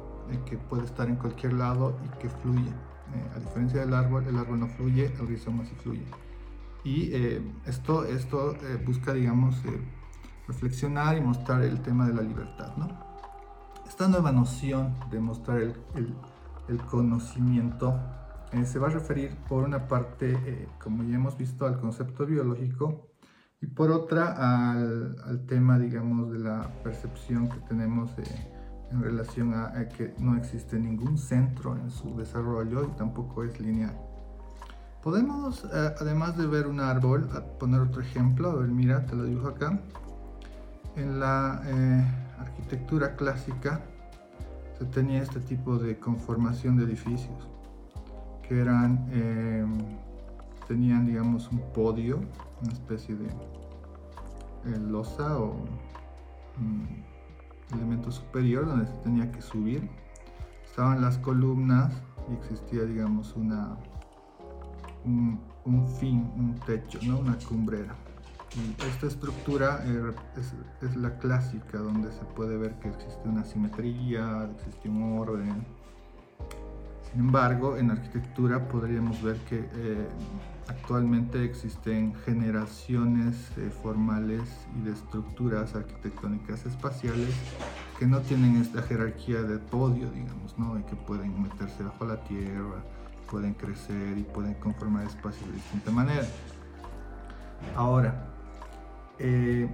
que 0.47 0.57
puede 0.57 0.85
estar 0.85 1.07
en 1.07 1.17
cualquier 1.17 1.53
lado 1.53 1.95
y 2.03 2.17
que 2.17 2.29
fluye. 2.29 2.69
Eh, 2.69 3.31
a 3.35 3.39
diferencia 3.39 3.81
del 3.81 3.93
árbol, 3.93 4.25
el 4.27 4.37
árbol 4.37 4.61
no 4.61 4.67
fluye, 4.67 5.13
el 5.19 5.27
rizoma 5.27 5.63
sí 5.65 5.75
fluye. 5.83 6.05
Y 6.83 7.13
eh, 7.13 7.41
esto, 7.67 8.03
esto 8.03 8.55
eh, 8.55 8.81
busca, 8.83 9.13
digamos, 9.13 9.55
reflexionar 10.47 11.17
y 11.17 11.21
mostrar 11.21 11.61
el 11.61 11.81
tema 11.81 12.07
de 12.07 12.15
la 12.15 12.23
libertad. 12.23 12.75
¿no? 12.77 13.12
Esta 13.93 14.07
nueva 14.07 14.31
noción 14.31 14.95
de 15.11 15.19
mostrar 15.19 15.59
el, 15.59 15.75
el, 16.67 16.81
conocimiento 16.89 17.93
eh, 18.51 18.65
se 18.65 18.79
va 18.79 18.87
a 18.87 18.89
referir 18.89 19.35
por 19.47 19.63
una 19.63 19.87
parte, 19.87 20.31
eh, 20.31 20.67
como 20.81 21.03
ya 21.03 21.13
hemos 21.13 21.37
visto, 21.37 21.67
al 21.67 21.79
concepto 21.79 22.25
biológico 22.25 23.11
y 23.61 23.67
por 23.67 23.91
otra 23.91 24.71
al, 24.71 25.15
al 25.23 25.45
tema, 25.45 25.77
digamos, 25.77 26.31
de 26.31 26.39
la 26.39 26.73
percepción 26.83 27.49
que 27.49 27.59
tenemos 27.67 28.09
en 28.89 29.03
relación 29.03 29.53
a, 29.53 29.67
a, 29.67 29.87
que 29.87 30.15
no 30.17 30.37
existe 30.37 30.79
ningún 30.79 31.19
centro 31.19 31.77
en 31.77 31.91
su 31.91 32.17
desarrollo 32.17 32.85
y 32.85 32.97
tampoco 32.97 33.43
es 33.43 33.59
lineal. 33.59 33.95
Podemos, 35.03 35.65
eh, 35.65 35.93
además 36.01 36.35
de 36.35 36.47
ver 36.47 36.65
un 36.65 36.79
árbol, 36.79 37.29
poner 37.59 37.81
otro 37.81 38.01
ejemplo. 38.01 38.49
A 38.49 38.55
ver, 38.55 38.69
mira, 38.69 39.05
te 39.05 39.15
lo 39.15 39.23
dibujo 39.23 39.49
acá. 39.49 39.79
En 40.95 41.19
la 41.19 41.61
eh, 41.67 42.22
arquitectura 42.53 43.15
clásica 43.15 43.81
se 44.77 44.85
tenía 44.85 45.21
este 45.21 45.39
tipo 45.39 45.77
de 45.77 45.99
conformación 45.99 46.77
de 46.77 46.85
edificios, 46.85 47.47
que 48.47 48.59
eran, 48.59 49.07
eh, 49.11 49.65
tenían, 50.67 51.05
digamos, 51.05 51.51
un 51.51 51.59
podio, 51.73 52.21
una 52.61 52.73
especie 52.73 53.15
de 53.15 53.29
losa 54.79 55.39
o 55.39 55.55
elemento 57.73 58.11
superior 58.11 58.65
donde 58.65 58.87
se 58.87 58.97
tenía 59.03 59.31
que 59.31 59.41
subir. 59.41 59.89
Estaban 60.65 61.01
las 61.01 61.17
columnas 61.17 61.93
y 62.29 62.33
existía, 62.33 62.83
digamos, 62.83 63.35
una 63.35 63.77
un, 65.05 65.87
fin, 65.99 66.31
un 66.35 66.55
techo, 66.65 66.99
¿no? 67.05 67.19
una 67.19 67.37
cumbrera. 67.37 67.95
Esta 68.87 69.07
estructura 69.07 69.83
es, 70.81 70.95
la 70.95 71.17
clásica, 71.17 71.79
donde 71.79 72.11
se 72.11 72.23
puede 72.35 72.55
ver 72.55 72.75
que 72.79 72.89
existe 72.89 73.27
una 73.27 73.43
simetría, 73.43 74.47
existe 74.55 74.89
un 74.89 75.17
orden. 75.17 75.65
Sin 77.09 77.21
embargo, 77.21 77.77
en 77.77 77.89
arquitectura 77.89 78.67
podríamos 78.67 79.21
ver 79.23 79.37
que 79.49 79.67
eh, 79.73 80.07
actualmente 80.67 81.43
existen 81.43 82.13
generaciones 82.25 83.35
eh, 83.57 83.71
formales 83.81 84.41
y 84.77 84.83
de 84.83 84.91
estructuras 84.93 85.73
arquitectónicas 85.73 86.65
espaciales 86.67 87.33
que 87.97 88.05
no 88.05 88.19
tienen 88.21 88.57
esta 88.57 88.83
jerarquía 88.83 89.41
de 89.41 89.57
podio, 89.57 90.11
digamos, 90.11 90.57
¿no? 90.59 90.77
y 90.77 90.83
que 90.83 90.95
pueden 90.95 91.41
meterse 91.41 91.83
bajo 91.83 92.05
la 92.05 92.23
tierra, 92.23 92.83
pueden 93.31 93.55
crecer 93.55 94.17
y 94.17 94.23
pueden 94.23 94.53
conformar 94.55 95.05
espacios 95.07 95.47
de 95.47 95.53
distinta 95.53 95.91
manera. 95.91 96.27
Ahora, 97.75 98.32
eh, 99.19 99.69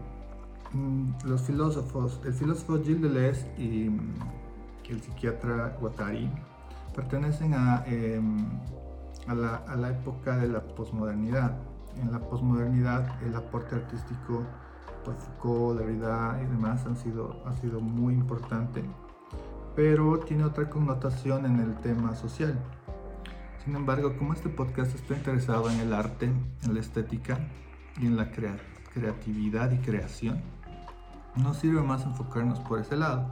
mm, 0.73 1.11
los 1.25 1.41
filósofos, 1.43 2.19
el 2.25 2.33
filósofo 2.33 2.81
Gilles 2.83 3.01
Deleuze 3.01 3.47
y 3.57 3.89
mm, 3.89 4.13
el 4.89 5.01
psiquiatra 5.01 5.77
Guattari 5.79 6.29
pertenecen 6.95 7.53
a, 7.53 7.83
em, 7.85 8.37
a, 9.27 9.33
la, 9.33 9.89
época 9.89 10.37
de 10.37 10.47
la 10.47 10.61
posmodernidad. 10.61 11.57
En 12.01 12.11
la 12.11 12.19
posmodernidad 12.19 13.21
el 13.23 13.35
aporte 13.35 13.75
artístico 13.75 14.43
por 15.05 15.15
Foucault, 15.15 15.79
Derrida 15.79 16.39
y 16.43 16.47
demás 16.47 16.85
han 16.85 16.97
sido, 16.97 17.41
ha 17.45 17.53
sido 17.57 17.79
muy 17.79 18.13
importante, 18.13 18.83
pero 19.75 20.19
tiene 20.19 20.43
otra 20.43 20.69
connotación 20.69 21.45
en 21.45 21.59
el 21.59 21.75
tema 21.77 22.15
social. 22.15 22.57
Sin 23.63 23.75
embargo, 23.75 24.17
como 24.17 24.33
este 24.33 24.49
podcast 24.49 24.95
está 24.95 25.15
interesado 25.15 25.69
en 25.69 25.79
el 25.79 25.93
arte, 25.93 26.25
en 26.63 26.73
la 26.73 26.79
estética 26.79 27.37
y 27.99 28.07
en 28.07 28.17
la 28.17 28.31
creatividad 28.31 28.78
y 28.95 29.77
creación, 29.77 30.41
no 31.35 31.53
sirve 31.53 31.81
más 31.81 32.05
enfocarnos 32.05 32.59
por 32.59 32.79
ese 32.79 32.97
lado. 32.97 33.27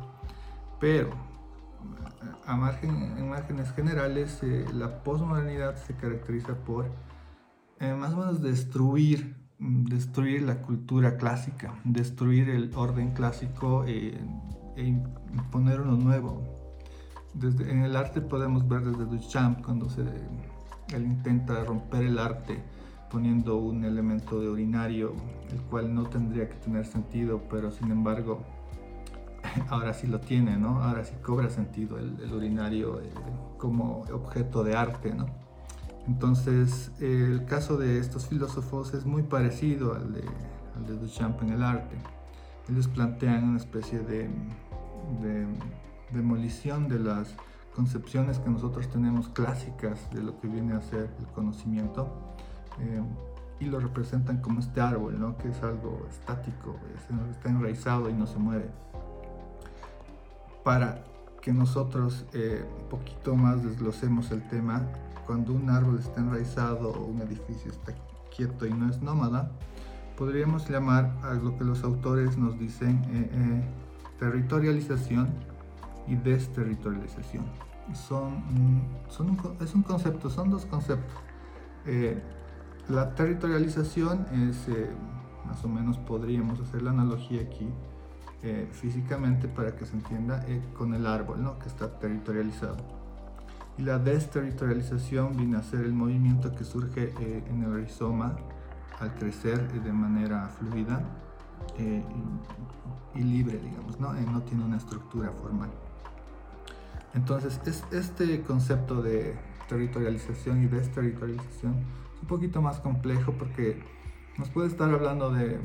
Pero, 0.79 1.09
a 2.45 2.55
margen, 2.55 3.17
en 3.17 3.29
márgenes 3.29 3.71
generales, 3.71 4.39
eh, 4.43 4.65
la 4.73 5.03
posmodernidad 5.03 5.75
se 5.75 5.95
caracteriza 5.95 6.55
por 6.55 6.91
eh, 7.79 7.93
más 7.93 8.13
o 8.13 8.17
menos 8.17 8.41
destruir, 8.41 9.35
mm, 9.59 9.85
destruir 9.85 10.43
la 10.43 10.61
cultura 10.61 11.17
clásica, 11.17 11.79
destruir 11.83 12.49
el 12.49 12.71
orden 12.75 13.11
clásico 13.11 13.83
eh, 13.87 14.19
e 14.75 14.83
imponer 14.83 15.81
uno 15.81 15.95
nuevo, 15.97 16.57
en 17.41 17.83
el 17.83 17.95
arte 17.95 18.21
podemos 18.21 18.67
ver 18.67 18.81
desde 18.81 19.05
Duchamp 19.05 19.63
cuando 19.63 19.89
se, 19.89 20.01
él 20.01 21.03
intenta 21.03 21.63
romper 21.63 22.03
el 22.03 22.17
arte 22.17 22.63
poniendo 23.09 23.57
un 23.57 23.83
elemento 23.85 24.39
de 24.39 24.49
urinario, 24.49 25.13
el 25.51 25.61
cual 25.63 25.93
no 25.93 26.03
tendría 26.07 26.49
que 26.49 26.55
tener 26.55 26.85
sentido, 26.85 27.41
pero 27.49 27.71
sin 27.71 27.91
embargo 27.91 28.43
ahora 29.69 29.93
sí 29.93 30.07
lo 30.07 30.19
tiene, 30.19 30.57
¿no? 30.57 30.83
Ahora 30.83 31.03
sí 31.03 31.13
cobra 31.21 31.49
sentido 31.49 31.97
el, 31.97 32.31
urinario 32.31 32.99
eh, 32.99 33.09
como 33.57 34.01
objeto 34.13 34.63
de 34.63 34.75
arte, 34.75 35.13
¿no? 35.13 35.25
Entonces, 36.07 36.91
el 37.01 37.45
caso 37.45 37.77
de 37.77 37.99
estos 37.99 38.27
filósofos 38.27 38.93
es 38.93 39.05
muy 39.05 39.23
parecido 39.23 39.93
al 39.93 40.13
de, 40.13 40.23
al 40.75 40.87
de 40.87 40.97
Duchamp 40.97 41.41
en 41.43 41.49
el 41.49 41.63
arte. 41.63 41.97
Ellos 42.69 42.87
plantean 42.87 43.43
una 43.43 43.57
especie 43.57 43.99
de 43.99 44.29
demolición 46.13 46.87
de 46.87 46.99
las 46.99 47.35
concepciones 47.75 48.39
que 48.39 48.49
nosotros 48.49 48.87
tenemos 48.89 49.27
clásicas 49.29 50.09
de 50.11 50.23
lo 50.23 50.39
que 50.39 50.47
viene 50.47 50.73
a 50.73 50.81
ser 50.81 51.09
el 51.19 51.27
conocimiento 51.27 52.09
eh, 52.79 53.01
y 53.59 53.65
lo 53.65 53.79
representan 53.79 54.41
como 54.41 54.59
este 54.59 54.81
árbol, 54.81 55.19
¿no? 55.19 55.37
que 55.37 55.49
es 55.49 55.63
algo 55.63 56.05
estático, 56.09 56.75
está 57.31 57.49
enraizado 57.49 58.09
y 58.09 58.13
no 58.13 58.27
se 58.27 58.37
mueve. 58.37 58.69
Para 60.63 61.03
que 61.41 61.53
nosotros 61.53 62.25
eh, 62.33 62.65
un 62.81 62.89
poquito 62.89 63.35
más 63.35 63.63
desglosemos 63.63 64.31
el 64.31 64.47
tema, 64.47 64.83
cuando 65.25 65.53
un 65.53 65.69
árbol 65.69 65.99
está 65.99 66.21
enraizado 66.21 66.89
o 66.91 67.05
un 67.05 67.21
edificio 67.21 67.71
está 67.71 67.93
quieto 68.35 68.65
y 68.65 68.73
no 68.73 68.89
es 68.89 69.01
nómada, 69.01 69.51
podríamos 70.17 70.69
llamar 70.69 71.11
a 71.23 71.33
lo 71.33 71.57
que 71.57 71.63
los 71.63 71.83
autores 71.83 72.37
nos 72.37 72.59
dicen 72.59 73.01
eh, 73.11 73.63
territorialización 74.19 75.29
y 76.07 76.15
desterritorialización. 76.15 77.45
Son, 77.93 78.43
son 79.09 79.29
un, 79.29 79.57
es 79.61 79.73
un 79.73 79.83
concepto, 79.83 80.29
son 80.29 80.49
dos 80.49 80.65
conceptos. 80.65 81.15
Eh, 81.85 82.21
la 82.89 83.15
territorialización 83.15 84.25
es, 84.49 84.67
eh, 84.69 84.89
más 85.45 85.63
o 85.63 85.67
menos 85.67 85.97
podríamos 85.97 86.59
hacer 86.59 86.81
la 86.81 86.91
analogía 86.91 87.41
aquí 87.41 87.67
eh, 88.43 88.69
físicamente 88.71 89.47
para 89.47 89.75
que 89.75 89.85
se 89.85 89.95
entienda 89.95 90.45
con 90.77 90.93
el 90.93 91.05
árbol 91.05 91.43
¿no? 91.43 91.59
que 91.59 91.67
está 91.67 91.99
territorializado. 91.99 92.77
Y 93.77 93.83
la 93.83 93.99
desterritorialización 93.99 95.37
viene 95.37 95.57
a 95.57 95.63
ser 95.63 95.81
el 95.81 95.93
movimiento 95.93 96.55
que 96.55 96.63
surge 96.63 97.13
en 97.19 97.63
el 97.63 97.75
rizoma 97.75 98.35
al 98.99 99.13
crecer 99.13 99.71
de 99.71 99.91
manera 99.91 100.49
fluida 100.57 101.01
y, 103.13 103.21
libre, 103.21 103.59
digamos, 103.59 103.99
¿no? 103.99 104.13
no 104.13 104.41
tiene 104.41 104.63
una 104.63 104.77
estructura 104.77 105.31
formal. 105.31 105.69
Entonces, 107.13 107.59
es, 107.65 107.83
este 107.91 108.41
concepto 108.41 109.01
de 109.01 109.35
territorialización 109.67 110.63
y 110.63 110.67
desterritorialización 110.67 111.75
es 111.75 112.06
un 112.21 112.27
poquito 112.27 112.61
más 112.61 112.79
complejo 112.79 113.33
porque 113.33 113.81
nos 114.37 114.49
puede 114.49 114.67
estar 114.67 114.89
hablando 114.89 115.31
de, 115.31 115.59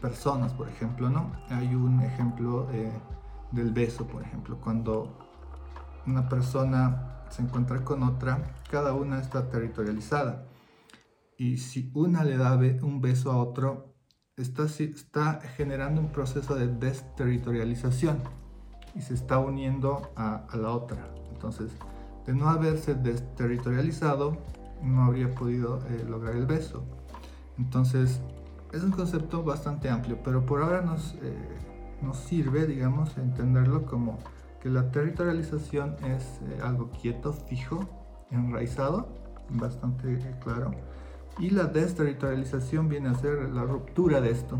personas, 0.00 0.54
por 0.54 0.68
ejemplo, 0.68 1.10
¿no? 1.10 1.32
Hay 1.50 1.74
un 1.74 2.00
ejemplo 2.00 2.68
eh, 2.72 2.90
del 3.52 3.72
beso, 3.72 4.06
por 4.06 4.22
ejemplo, 4.22 4.58
cuando 4.60 5.18
una 6.06 6.28
persona 6.28 7.24
se 7.28 7.42
encuentra 7.42 7.84
con 7.84 8.02
otra, 8.02 8.54
cada 8.70 8.94
una 8.94 9.20
está 9.20 9.50
territorializada. 9.50 10.46
Y 11.36 11.58
si 11.58 11.90
una 11.94 12.24
le 12.24 12.36
da 12.36 12.56
un 12.56 13.00
beso 13.00 13.30
a 13.30 13.36
otro, 13.36 13.94
está, 14.36 14.64
está 14.64 15.40
generando 15.56 16.00
un 16.00 16.10
proceso 16.10 16.54
de 16.54 16.68
desterritorialización 16.68 18.22
y 18.94 19.02
se 19.02 19.14
está 19.14 19.38
uniendo 19.38 20.10
a, 20.16 20.46
la 20.54 20.70
otra. 20.70 21.12
Entonces, 21.30 21.72
de 22.26 22.34
no 22.34 22.48
haberse 22.48 22.94
desterritorializado, 22.94 24.38
no 24.82 25.04
habría 25.04 25.34
podido 25.34 25.80
eh, 25.88 26.04
lograr 26.08 26.36
el 26.36 26.46
beso. 26.46 26.84
Entonces, 27.58 28.20
es 28.72 28.82
un 28.82 28.90
concepto 28.90 29.42
bastante 29.42 29.88
amplio, 29.88 30.18
pero 30.22 30.44
por 30.44 30.62
ahora 30.62 30.82
nos, 30.82 31.14
eh, 31.22 31.34
nos 32.02 32.18
sirve, 32.18 32.66
digamos, 32.66 33.16
entenderlo 33.16 33.86
como 33.86 34.18
que 34.60 34.68
la 34.68 34.90
territorialización 34.90 35.96
es 36.04 36.40
eh, 36.42 36.60
algo 36.62 36.90
quieto, 36.90 37.32
fijo, 37.32 37.88
enraizado, 38.30 39.08
bastante 39.50 40.18
claro, 40.42 40.72
y 41.38 41.50
la 41.50 41.64
desterritorialización 41.64 42.88
viene 42.88 43.08
a 43.08 43.14
ser 43.14 43.48
la 43.50 43.62
ruptura 43.62 44.20
de 44.20 44.30
esto, 44.30 44.58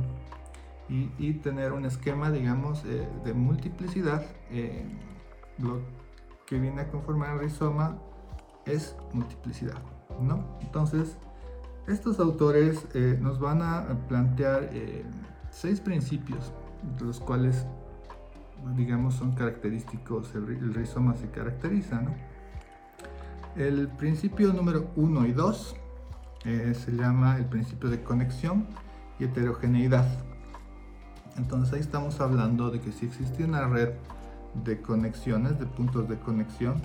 y, 0.91 1.35
tener 1.35 1.73
un 1.73 1.85
esquema, 1.85 2.31
digamos, 2.31 2.83
de 2.83 3.35
multiplicidad. 3.35 4.25
Lo 5.59 5.83
que 6.47 6.59
viene 6.59 6.81
a 6.81 6.89
conformar 6.89 7.35
el 7.35 7.41
rizoma 7.41 7.99
es 8.65 8.97
multiplicidad, 9.13 9.83
¿no? 10.21 10.59
Entonces, 10.61 11.17
estos 11.87 12.21
autores 12.21 12.87
eh, 12.95 13.19
nos 13.21 13.39
van 13.39 13.63
a 13.63 13.87
plantear 14.09 14.71
seis 15.51 15.81
principios, 15.81 16.53
de 16.99 17.07
los 17.07 17.21
cuales 17.21 17.67
digamos, 18.77 19.15
son 19.15 19.33
característicos, 19.33 20.35
el, 20.35 20.75
rizoma 20.75 21.15
se 21.15 21.29
caracteriza. 21.31 22.03
El 23.57 23.89
principio 23.89 24.53
número 24.53 24.91
1 24.97 25.27
y 25.27 25.33
2 25.33 25.77
eh, 26.45 26.75
se 26.75 26.93
llama 26.93 27.39
el 27.39 27.47
principio 27.47 27.91
de 27.91 28.03
conexión 28.03 28.67
y 29.19 29.25
heterogeneidad. 29.25 30.07
Entonces 31.37 31.75
ahí 31.75 31.81
estamos 31.81 32.21
hablando 32.21 32.71
de 32.71 32.81
que 32.81 32.93
si 32.93 33.07
existe 33.07 33.45
una 33.45 33.67
red 33.67 33.91
de 34.65 34.81
conexiones, 34.81 35.59
de 35.59 35.67
puntos 35.67 36.09
de 36.09 36.19
conexión, 36.19 36.83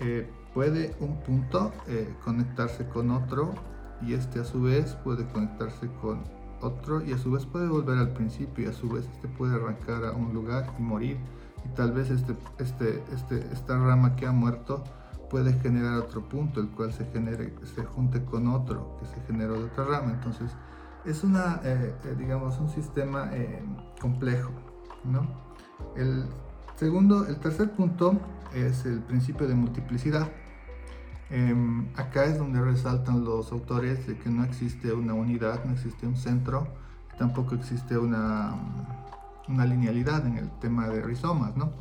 eh, 0.00 0.28
puede 0.54 0.94
un 1.00 1.20
punto 1.20 1.72
eh, 1.88 2.14
conectarse 2.24 2.86
con 2.88 3.10
otro 3.10 3.52
y 4.00 4.14
este 4.14 4.40
a 4.40 4.44
su 4.44 4.62
vez 4.62 4.94
puede 5.04 5.26
conectarse 5.26 5.88
con 6.00 6.22
otro 6.60 7.04
y 7.04 7.12
a 7.12 7.18
su 7.18 7.32
vez 7.32 7.44
puede 7.44 7.68
volver 7.68 7.98
al 7.98 8.12
principio 8.12 8.64
y 8.64 8.68
a 8.68 8.72
su 8.72 8.88
vez 8.88 9.06
este 9.12 9.28
puede 9.28 9.56
arrancar 9.56 10.04
a 10.04 10.12
un 10.12 10.32
lugar 10.32 10.72
y 10.78 10.82
morir 10.82 11.18
y 11.64 11.68
tal 11.74 11.92
vez 11.92 12.10
este, 12.10 12.34
este, 12.58 13.02
este, 13.12 13.46
esta 13.52 13.76
rama 13.76 14.16
que 14.16 14.26
ha 14.26 14.32
muerto 14.32 14.84
puede 15.28 15.52
generar 15.54 15.98
otro 15.98 16.22
punto 16.28 16.60
el 16.60 16.68
cual 16.68 16.92
se 16.92 17.04
genere 17.06 17.52
se 17.74 17.84
junte 17.84 18.24
con 18.24 18.48
otro 18.48 18.96
que 19.00 19.06
se 19.06 19.20
generó 19.26 19.54
de 19.54 19.64
otra 19.64 19.84
rama 19.84 20.12
entonces 20.12 20.52
es 21.04 21.22
una, 21.22 21.60
eh, 21.64 21.94
eh, 22.04 22.14
digamos, 22.18 22.58
un 22.58 22.70
sistema 22.70 23.30
complejo, 24.00 24.52
¿no? 25.04 25.26
El 25.96 26.24
segundo, 26.76 27.26
el 27.26 27.36
tercer 27.36 27.72
punto 27.72 28.18
es 28.54 28.86
el 28.86 29.00
principio 29.00 29.46
de 29.46 29.54
multiplicidad. 29.54 30.28
Em, 31.34 31.88
acá 31.96 32.26
es 32.26 32.38
donde 32.38 32.60
resaltan 32.60 33.24
los 33.24 33.50
autores 33.50 34.06
de 34.06 34.16
que 34.16 34.30
no 34.30 34.44
existe 34.44 34.92
una 34.92 35.14
unidad, 35.14 35.64
no 35.64 35.72
existe 35.72 36.06
un 36.06 36.14
centro, 36.14 36.68
tampoco 37.18 37.56
existe 37.56 37.98
una, 37.98 38.54
una 39.48 39.66
linealidad 39.66 40.24
en 40.28 40.38
el 40.38 40.48
tema 40.60 40.86
de 40.86 41.02
rizomas, 41.02 41.56
¿no? 41.56 41.72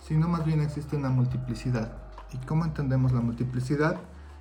Sino 0.00 0.26
más 0.26 0.44
bien 0.44 0.60
existe 0.60 0.96
una 0.96 1.08
multiplicidad. 1.08 1.98
¿Y 2.32 2.38
cómo 2.46 2.64
entendemos 2.64 3.12
la 3.12 3.20
multiplicidad? 3.20 4.00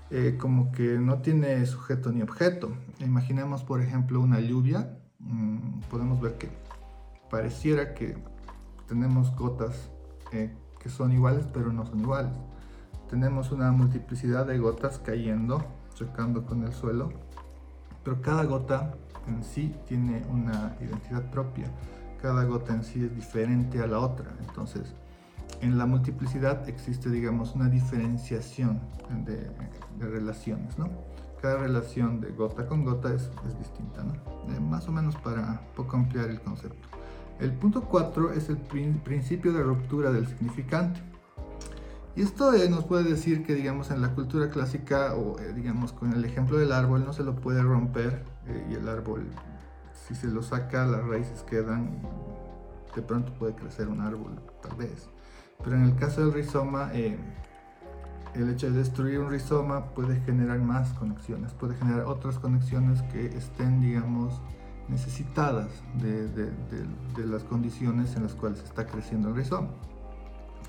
Eh, 0.10 0.36
como 0.42 0.72
que 0.72 0.98
no 0.98 1.20
tiene 1.20 1.64
sujeto 1.68 2.12
ni 2.12 2.24
objeto. 2.24 2.76
Imaginemos, 3.02 3.64
por 3.64 3.82
ejemplo, 3.82 4.20
una 4.20 4.40
lluvia. 4.40 4.98
Mm, 5.20 5.82
podemos 5.92 6.20
ver 6.20 6.40
que 6.40 6.50
pareciera 7.30 7.94
que 7.94 8.18
tenemos 8.88 9.36
gotas 9.36 9.92
eh, 10.32 10.52
que 10.80 10.90
son 10.90 11.12
iguales, 11.12 11.46
pero 11.54 11.72
no 11.72 11.86
son 11.86 12.00
iguales. 12.00 12.34
Tenemos 13.10 13.52
una 13.52 13.72
multiplicidad 13.72 14.48
de 14.48 14.58
gotas 14.58 15.00
cayendo, 15.00 15.64
chocando 15.94 16.46
con 16.46 16.64
el 16.64 16.74
suelo, 16.74 17.12
pero 18.04 18.22
cada 18.22 18.44
gota 18.44 18.94
en 19.28 19.44
sí 19.44 19.76
tiene 19.88 20.24
una 20.30 20.76
identidad 20.82 21.30
propia. 21.32 21.66
Cada 22.22 22.44
gota 22.46 22.74
en 22.74 22.84
sí 22.84 23.04
es 23.04 23.16
diferente 23.16 23.82
a 23.82 23.88
la 23.88 24.00
otra. 24.00 24.32
Entonces, 24.48 24.96
en 25.62 25.78
la 25.78 25.86
multiplicidad 25.86 26.68
existe, 26.68 27.10
digamos, 27.10 27.56
una 27.56 27.70
diferenciación 27.70 28.80
de, 29.26 29.52
relaciones, 30.00 30.78
¿no? 30.78 30.90
Cada 31.42 31.60
relación 31.60 32.22
de 32.22 32.32
gota 32.32 32.66
con 32.66 32.84
gota 32.84 33.14
es, 33.14 33.30
distinta, 33.60 34.04
¿no? 34.04 34.14
Eh, 34.54 34.60
más 34.60 34.88
o 34.88 34.92
menos 34.92 35.16
para 35.18 35.62
poco 35.76 35.96
ampliar 35.96 36.30
el 36.30 36.42
concepto. 36.42 36.88
El 37.40 37.54
punto 37.54 37.82
4 37.82 38.34
es 38.34 38.50
el 38.50 38.58
principio 38.58 39.54
de 39.54 39.62
ruptura 39.62 40.12
del 40.12 40.26
significante. 40.28 41.02
Y 42.16 42.22
esto 42.22 42.54
eh, 42.54 42.70
nos 42.70 42.86
puede 42.86 43.04
decir 43.04 43.46
que, 43.46 43.54
digamos, 43.56 43.92
en 43.92 44.02
la 44.02 44.14
cultura 44.16 44.50
clásica, 44.50 45.16
o 45.16 45.40
eh, 45.40 45.54
digamos, 45.54 45.92
con 45.92 46.14
el 46.14 46.24
ejemplo 46.24 46.58
del 46.58 46.72
árbol, 46.72 47.06
no 47.06 47.14
se 47.14 47.24
lo 47.24 47.36
puede 47.36 47.62
romper 47.62 48.24
y 48.70 48.76
el 48.76 48.88
árbol, 48.88 49.26
si 50.08 50.16
se 50.16 50.28
lo 50.28 50.44
saca, 50.44 50.86
las 50.86 51.04
raíces 51.04 51.42
quedan 51.44 52.00
de 52.96 53.02
pronto 53.02 53.34
puede 53.34 53.54
crecer 53.54 53.88
un 53.88 54.02
árbol, 54.02 54.40
tal 54.62 54.76
vez. 54.78 55.10
Pero 55.64 55.76
en 55.76 55.84
el 55.84 55.96
caso 55.96 56.22
del 56.22 56.34
rizoma, 56.34 56.90
eh, 56.94 57.18
el 58.34 58.50
hecho 58.50 58.72
de 58.72 58.78
destruir 58.80 59.20
un 59.20 59.30
rizoma 59.30 59.94
puede 59.94 60.20
generar 60.22 60.60
más 60.60 60.94
conexiones, 60.94 61.54
puede 61.54 61.76
generar 61.76 62.06
otras 62.06 62.40
conexiones 62.40 63.02
que 63.04 63.28
estén, 63.28 63.82
digamos, 63.82 64.42
necesitadas 64.88 65.70
de, 65.96 66.52
las 67.26 67.44
condiciones 67.44 68.16
en 68.16 68.24
las 68.24 68.34
cuales 68.34 68.62
está 68.64 68.86
creciendo 68.86 69.30
el 69.30 69.36
rizoma. 69.36 69.70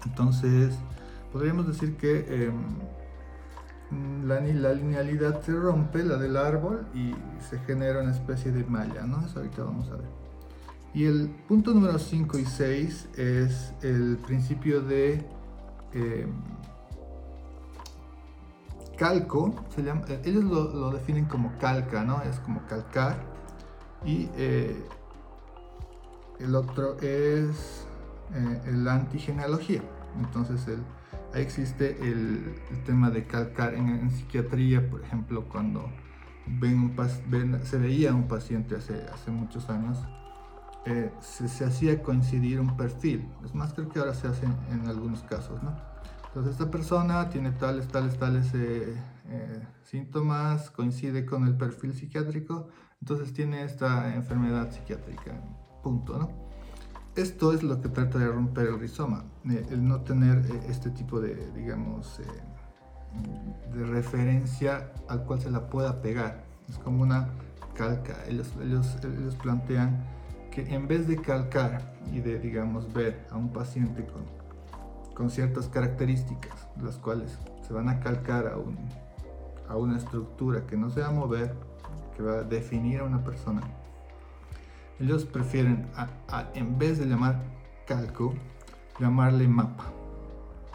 Entonces, 0.04 0.74
podríamos 1.32 1.66
decir 1.66 1.96
que 1.96 2.46
em, 2.46 4.26
la, 4.26 4.40
linealidad 4.40 5.42
se 5.42 5.52
rompe, 5.52 6.02
la 6.02 6.16
del 6.16 6.36
árbol, 6.36 6.86
y 6.94 7.14
se 7.42 7.58
genera 7.60 8.00
una 8.00 8.12
especie 8.12 8.52
de 8.52 8.64
malla, 8.64 9.02
¿no? 9.02 9.24
Eso 9.24 9.38
ahorita 9.38 9.62
vamos 9.64 9.88
a 9.90 9.96
ver. 9.96 10.08
Y 10.94 11.04
el 11.04 11.28
punto 11.46 11.74
número 11.74 11.98
5 11.98 12.38
y 12.38 12.44
6 12.44 13.08
es 13.16 13.74
el 13.82 14.18
principio 14.26 14.80
de 14.80 15.24
em, 15.92 16.32
calco. 18.96 19.54
ellos 20.24 20.44
lo, 20.44 20.90
definen 20.90 21.26
como 21.26 21.56
calca, 21.58 22.02
¿no? 22.02 22.22
Es 22.22 22.38
como 22.40 22.66
calcar. 22.66 23.18
Y 24.04 24.28
eh, 24.36 24.84
el 26.40 26.54
otro 26.54 26.98
es 27.00 27.86
eh, 28.34 28.72
la 28.72 28.94
antigenealogía. 28.94 29.82
Entonces 30.18 30.66
ahí 30.66 30.78
existe 31.40 31.96
el, 32.02 32.54
tema 32.84 33.10
de 33.10 33.26
calcar 33.26 33.74
en, 33.74 34.10
psiquiatría, 34.10 34.88
por 34.88 35.02
ejemplo, 35.02 35.48
cuando 35.48 35.90
ven 36.46 36.94
se 37.64 37.78
veía 37.78 38.14
un 38.14 38.28
paciente 38.28 38.76
hace, 38.76 39.04
hace 39.12 39.30
muchos 39.30 39.68
años 39.68 39.98
eh, 40.86 41.10
se, 41.20 41.64
hacía 41.64 42.00
coincidir 42.00 42.60
un 42.60 42.76
perfil. 42.76 43.28
Es 43.44 43.54
más, 43.54 43.74
creo 43.74 43.88
que 43.88 43.98
ahora 43.98 44.14
se 44.14 44.28
hace 44.28 44.46
en, 44.46 44.86
algunos 44.86 45.22
casos, 45.24 45.60
¿no? 45.62 45.76
Entonces, 46.28 46.52
esta 46.52 46.70
persona 46.70 47.28
tiene 47.28 47.50
tales, 47.50 47.88
tales, 47.88 48.16
tales 48.18 48.54
eh, 48.54 48.94
eh, 49.28 49.66
síntomas, 49.82 50.70
coincide 50.70 51.26
con 51.26 51.44
el 51.44 51.56
perfil 51.56 51.92
psiquiátrico, 51.92 52.68
entonces 53.00 53.32
tiene 53.32 53.64
esta 53.64 54.14
enfermedad 54.14 54.70
psiquiátrica, 54.70 55.40
punto, 55.82 56.18
¿no? 56.18 56.45
Esto 57.16 57.54
es 57.54 57.62
lo 57.62 57.80
que 57.80 57.88
trata 57.88 58.18
de 58.18 58.28
romper 58.28 58.66
el 58.66 58.78
rizoma, 58.78 59.24
el 59.46 59.88
no 59.88 60.02
tener 60.02 60.44
este 60.68 60.90
tipo 60.90 61.18
de, 61.18 61.50
digamos, 61.52 62.20
de 63.74 63.86
referencia 63.86 64.92
al 65.08 65.24
cual 65.24 65.40
se 65.40 65.50
la 65.50 65.70
pueda 65.70 66.02
pegar. 66.02 66.44
Es 66.68 66.76
como 66.76 67.02
una 67.02 67.30
calca. 67.72 68.18
Ellos, 68.28 68.52
plantean 69.42 70.04
en 70.56 70.86
vez 70.86 71.08
de 71.08 71.16
calcar 71.16 71.94
y 72.12 72.20
de, 72.20 72.38
digamos, 72.38 72.92
ver 72.92 73.26
a 73.30 73.36
un 73.36 73.50
paciente 73.50 74.04
con, 74.04 74.22
con 75.14 75.30
ciertas 75.30 75.68
características, 75.68 76.68
las 76.82 76.98
cuales 76.98 77.38
se 77.66 77.72
van 77.72 77.88
a 77.88 77.98
calcar 78.00 78.46
a, 78.46 78.58
un, 78.58 78.76
a 79.68 79.76
una 79.76 79.96
estructura 79.96 80.66
que 80.66 80.76
no 80.76 80.90
se 80.90 81.00
va 81.00 81.08
a 81.08 81.12
mover, 81.12 81.54
que 82.14 82.22
va 82.22 82.40
a 82.40 82.42
definir 82.42 83.00
a 83.00 83.04
una 83.04 83.24
persona, 83.24 83.62
ellos 84.98 85.24
prefieren, 85.24 85.86
en 86.54 86.78
vez 86.78 86.98
de 86.98 87.06
llamar 87.06 87.42
calco, 87.86 88.34
llamarle 88.98 89.48
mapa. 89.48 89.92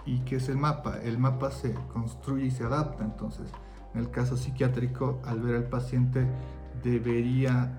¿Y 0.05 0.19
qué 0.21 0.37
es 0.37 0.49
el 0.49 0.57
mapa? 0.57 0.97
El 1.03 1.17
mapa 1.17 1.51
se 1.51 1.73
construye 1.93 2.45
y 2.45 2.51
se 2.51 2.63
adapta. 2.63 3.03
Entonces, 3.03 3.51
en 3.93 4.01
el 4.01 4.09
caso 4.09 4.37
psiquiátrico, 4.37 5.21
al 5.25 5.41
ver 5.41 5.55
al 5.55 5.65
paciente, 5.65 6.27
debería 6.83 7.77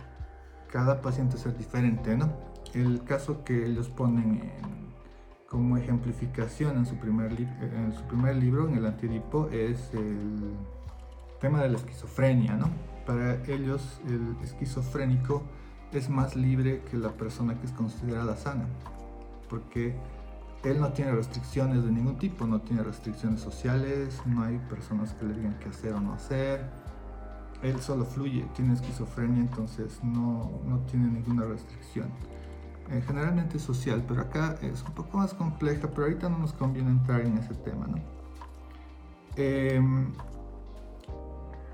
cada 0.69 1.01
paciente 1.01 1.37
ser 1.37 1.57
diferente, 1.57 2.17
¿no? 2.17 2.33
El 2.75 3.05
caso 3.05 3.45
que 3.45 3.67
ellos 3.67 3.89
ponen 3.89 4.41
como 5.49 5.77
ejemplificación 5.77 6.79
en 6.79 6.87
su, 6.87 6.97
primer 6.97 7.33
en 7.33 7.93
su 7.93 8.03
primer 8.05 8.37
libro, 8.37 8.69
en 8.69 8.77
el 8.77 8.87
antidipo, 8.87 9.49
es 9.51 9.93
el 9.93 10.55
tema 11.41 11.61
de 11.61 11.69
la 11.69 11.77
esquizofrenia, 11.77 12.57
¿no? 12.57 12.71
Para 13.05 13.35
ellos 13.45 14.01
el 14.07 14.37
esquizofrénico 14.43 15.43
es 15.93 16.09
más 16.09 16.37
libre 16.37 16.83
que 16.91 16.97
la 16.97 17.11
persona 17.11 17.59
que 17.59 17.67
es 17.67 17.73
considerada 17.73 18.37
sana, 18.37 18.67
porque 19.49 19.95
él 20.65 20.81
no 20.81 20.93
tiene 20.93 21.13
restricciones 21.13 21.85
de 21.85 21.91
ningún 21.91 22.19
tipo, 22.19 22.47
no 22.47 22.61
tiene 22.61 22.83
restricciones 22.83 23.41
sociales, 23.41 24.23
no 24.27 24.43
hay 24.43 24.59
personas 24.71 25.13
que 25.15 25.27
le 25.27 25.35
digan 25.35 25.59
qué 25.61 25.69
hacer 25.69 25.93
o 25.93 26.01
no 26.01 26.15
hacer, 26.15 26.71
él 27.63 27.81
solo 27.81 28.05
fluye, 28.05 28.47
tiene 28.55 28.75
esquizofrenia, 28.75 29.41
entonces 29.41 30.03
no, 30.03 30.51
tiene 30.91 31.07
ninguna 31.09 31.45
restricción. 31.45 32.09
Eh, 32.91 33.03
generalmente 33.07 33.57
es 33.57 33.63
social, 33.63 34.05
pero 34.07 34.23
acá 34.23 34.57
es 34.63 34.83
un 34.83 34.93
poco 34.93 35.19
más 35.19 35.33
compleja, 35.35 35.89
pero 35.89 36.05
ahorita 36.05 36.29
no 36.29 36.39
nos 36.39 36.53
conviene 36.53 36.91
entrar 36.91 37.21
en 37.21 37.39
ese 37.39 37.55
tema, 37.55 37.87
¿no? 37.87 37.99
Em, 39.37 40.13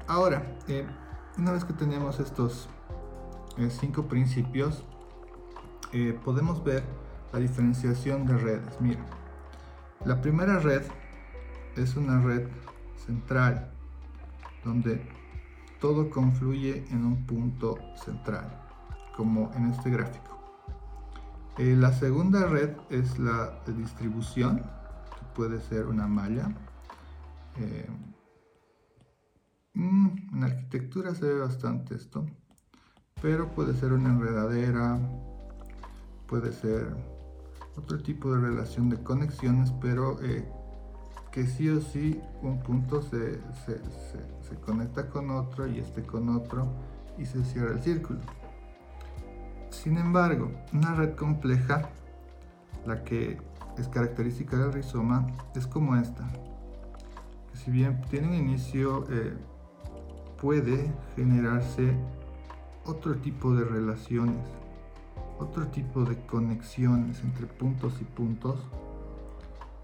ahora, 0.06 0.58
eh, 0.68 0.86
una 1.38 1.52
vez 1.52 1.64
que 1.64 1.72
tenemos 1.72 2.20
estos 2.20 2.68
cinco 3.70 4.06
principios, 4.06 4.84
podemos 6.24 6.62
ver 6.62 6.84
la 7.32 7.38
diferenciación 7.38 8.26
de 8.26 8.36
redes. 8.36 8.80
Mira, 8.80 9.04
la 10.04 10.20
primera 10.20 10.58
red 10.58 10.82
es 11.76 11.96
una 11.96 12.20
red 12.20 12.48
central, 12.96 13.70
donde 14.64 15.02
todo 15.80 16.10
confluye 16.10 16.84
en 16.90 17.04
un 17.04 17.26
punto 17.26 17.78
central, 17.96 18.48
como 19.16 19.50
en 19.54 19.66
este 19.66 19.90
gráfico. 19.90 20.28
Eh, 21.58 21.74
la 21.76 21.92
segunda 21.92 22.46
red 22.46 22.76
es 22.90 23.18
la 23.18 23.60
de 23.66 23.72
distribución, 23.72 24.58
que 24.58 25.24
puede 25.34 25.60
ser 25.60 25.86
una 25.86 26.06
malla. 26.06 26.54
Eh, 27.56 27.90
mm, 29.74 30.08
en 30.34 30.44
arquitectura 30.44 31.14
se 31.14 31.26
ve 31.26 31.40
bastante 31.40 31.96
esto, 31.96 32.26
pero 33.20 33.48
puede 33.48 33.74
ser 33.74 33.92
una 33.92 34.10
enredadera, 34.10 34.98
puede 36.26 36.52
ser 36.52 36.94
otro 37.76 37.98
tipo 37.98 38.32
de 38.32 38.40
relación 38.40 38.88
de 38.88 39.02
conexiones, 39.02 39.72
pero 39.80 40.20
eh, 40.22 40.46
que 41.32 41.46
sí 41.46 41.68
o 41.68 41.80
sí 41.80 42.20
un 42.42 42.60
punto 42.60 43.02
se, 43.02 43.40
se, 43.64 44.56
conecta 44.64 45.08
con 45.08 45.30
otro 45.30 45.66
y 45.66 45.78
este 45.78 46.02
con 46.02 46.28
otro 46.28 46.66
y 47.16 47.24
se 47.24 47.44
cierra 47.44 47.72
el 47.72 47.82
círculo. 47.82 48.20
Sin 49.70 49.98
embargo, 49.98 50.50
una 50.72 50.94
red 50.94 51.14
compleja, 51.14 51.90
la 52.86 53.04
que 53.04 53.38
es 53.76 53.88
característica 53.88 54.56
del 54.56 54.72
rizoma, 54.72 55.26
es 55.54 55.66
como 55.66 55.96
esta. 55.96 56.28
Que 57.50 57.58
si 57.58 57.70
bien 57.70 58.00
tiene 58.10 58.28
un 58.28 58.34
inicio, 58.34 59.04
eh, 59.10 59.34
puede 60.40 60.92
generarse 61.14 61.94
otro 62.88 63.16
tipo 63.16 63.54
de 63.54 63.64
relaciones, 63.64 64.46
otro 65.38 65.66
tipo 65.68 66.04
de 66.04 66.18
conexiones 66.24 67.22
entre 67.22 67.46
puntos 67.46 68.00
y 68.00 68.04
puntos. 68.04 68.58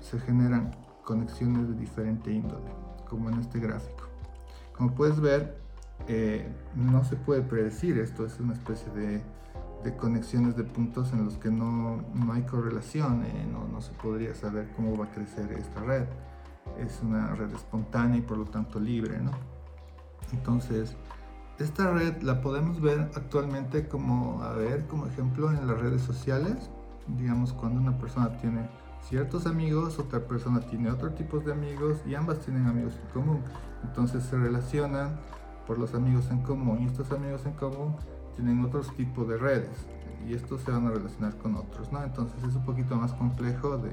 Se 0.01 0.19
generan 0.19 0.75
conexiones 1.05 1.69
de 1.69 1.75
diferente 1.75 2.33
índole, 2.33 2.71
como 3.09 3.29
en 3.29 3.41
este 3.41 3.61
gráfico. 3.61 4.05
Como 4.75 4.95
puedes 4.95 5.21
ver, 5.21 5.59
eh, 6.09 6.51
no 6.75 7.05
se 7.05 7.17
puede 7.17 7.43
predecir 7.43 7.99
esto, 7.99 8.25
es 8.25 8.41
una 8.41 8.55
especie 8.55 8.91
de, 8.93 9.23
conexiones 9.99 10.57
de 10.57 10.65
puntos 10.65 11.13
en 11.13 11.27
los 11.27 11.37
que 11.37 11.51
no, 11.51 12.03
hay 12.33 12.43
correlación, 12.43 13.23
eh, 13.25 13.47
no, 13.53 13.69
no, 13.69 13.83
se 13.83 13.93
podría 13.93 14.35
saber 14.35 14.73
cómo 14.75 14.97
va 14.97 15.05
a 15.05 15.11
crecer 15.11 15.53
esta 15.53 15.81
red. 15.81 16.07
Es 16.79 17.03
una 17.03 17.35
red 17.35 17.53
espontánea 17.53 18.17
y 18.17 18.23
por 18.23 18.39
lo 18.39 18.47
tanto 18.47 18.81
libre, 18.81 19.21
¿no? 19.21 19.33
Entonces, 20.33 20.97
esta 21.59 21.91
red 21.93 22.23
la 22.23 22.41
podemos 22.41 22.81
ver 22.81 23.11
actualmente 23.15 23.89
como, 23.89 24.43
a 24.43 24.53
ver, 24.55 24.87
como 24.87 25.07
ejemplo 25.07 25.51
en 25.51 25.67
las 25.67 25.79
redes 25.79 26.03
sociales. 26.03 26.71
Digamos, 27.07 27.53
cuando 27.53 27.81
una 27.81 27.99
persona 27.99 28.37
tiene 28.39 28.69
ciertos 29.03 29.47
amigos, 29.47 29.99
otra 29.99 30.21
persona 30.27 30.61
tiene 30.61 30.91
otro 30.91 31.13
tipo 31.13 31.39
de 31.39 31.53
amigos 31.53 31.99
y 32.07 32.15
ambas 32.15 32.41
tienen 32.41 32.67
amigos 32.67 32.95
en 33.03 33.11
común. 33.13 33.43
Entonces 33.83 34.25
se 34.25 34.37
relacionan 34.37 35.21
por 35.67 35.79
los 35.79 35.95
amigos 35.95 36.31
en 36.31 36.43
común 36.43 36.83
y 36.83 36.87
estos 36.87 37.11
amigos 37.13 37.45
en 37.47 37.53
común 37.53 37.95
tienen 38.35 38.65
otros 38.65 38.95
tipos 38.97 39.29
de 39.29 39.37
redes 39.37 39.87
y 40.27 40.35
estos 40.35 40.63
se 40.63 40.71
van 40.71 40.87
a 40.87 40.91
relacionar 40.91 41.37
con 41.37 41.55
otros, 41.55 41.93
¿no? 41.93 42.03
Entonces 42.03 42.43
es 42.43 42.55
un 42.55 42.65
poquito 42.65 42.97
más 42.97 43.13
complejo 43.13 43.77
de, 43.79 43.93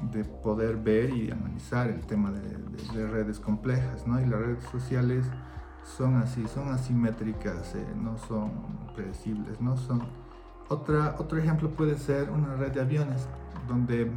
de 0.00 0.24
poder 0.24 0.76
ver 0.76 1.10
y 1.10 1.30
analizar 1.30 1.88
el 1.88 2.00
tema 2.00 2.30
de, 2.30 3.06
redes 3.06 3.40
complejas, 3.40 4.06
¿no? 4.06 4.20
Y 4.20 4.26
las 4.26 4.40
redes 4.40 4.64
sociales 4.64 5.26
son 5.96 6.16
así, 6.16 6.46
son 6.48 6.68
asimétricas, 6.68 7.74
eh, 7.74 7.86
no 7.96 8.18
son 8.18 8.50
predecibles, 8.94 9.60
¿no? 9.60 9.76
Son 9.76 10.02
otra, 10.68 11.14
otro 11.18 11.38
ejemplo 11.38 11.70
puede 11.70 11.96
ser 11.96 12.30
una 12.30 12.56
red 12.56 12.72
de 12.72 12.80
aviones 12.80 13.28
donde 13.68 14.10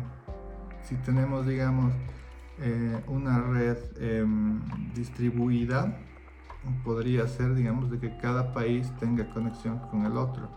si 0.83 0.95
tenemos, 0.95 1.45
digamos, 1.45 1.93
eh, 2.59 3.01
una 3.07 3.39
red 3.41 3.77
em, 3.97 4.59
distribuida, 4.93 5.97
podría 6.83 7.27
ser, 7.27 7.53
digamos, 7.53 7.89
de 7.89 7.99
que 7.99 8.17
cada 8.17 8.53
país 8.53 8.91
tenga 8.99 9.29
conexión 9.29 9.79
con 9.79 10.05
el 10.05 10.17
otro. 10.17 10.49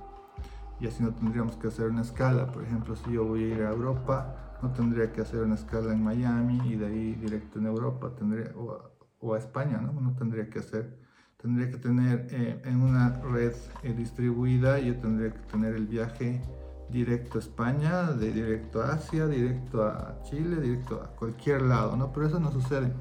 Y 0.80 0.86
así 0.86 1.02
no 1.02 1.14
tendríamos 1.14 1.56
que 1.56 1.68
hacer 1.68 1.88
una 1.88 2.02
escala. 2.02 2.50
Por 2.50 2.64
ejemplo, 2.64 2.96
si 2.96 3.12
yo 3.12 3.24
voy 3.24 3.44
a 3.44 3.54
ir 3.54 3.62
a 3.62 3.70
Europa, 3.70 4.58
no 4.62 4.72
tendría 4.72 5.12
que 5.12 5.20
hacer 5.20 5.42
una 5.42 5.54
escala 5.54 5.92
en 5.92 6.02
Miami 6.02 6.60
y 6.64 6.76
de 6.76 6.86
ahí 6.86 7.14
directo 7.14 7.58
en 7.58 7.66
Europa, 7.66 8.10
tendría, 8.16 8.52
o, 8.56 9.34
a 9.34 9.38
España, 9.38 9.78
¿no? 9.78 9.92
No 9.92 10.14
tendría 10.16 10.50
que 10.50 10.58
hacer, 10.58 10.98
tendría 11.42 11.70
que 11.72 11.76
tener 11.76 12.28
eh, 12.30 12.62
en 12.64 12.80
una 12.80 13.20
red 13.20 13.52
eh, 13.82 13.92
distribuida, 13.92 14.78
yo 14.78 14.96
tendría 14.96 15.32
que 15.32 15.40
tener 15.50 15.74
el 15.74 15.88
viaje 15.88 16.40
directo 16.88 17.38
a 17.38 17.40
España, 17.40 18.12
de 18.12 18.32
directo 18.32 18.80
a 18.80 18.92
Asia, 18.92 19.26
directo 19.26 19.84
a 19.84 20.22
Chile, 20.22 20.60
directo 20.60 21.02
a 21.02 21.08
cualquier 21.16 21.62
lado, 21.62 21.96
¿no? 21.96 22.12
Pero 22.12 22.26
eso 22.28 22.38
no 22.38 22.52
sucede. 22.52 22.92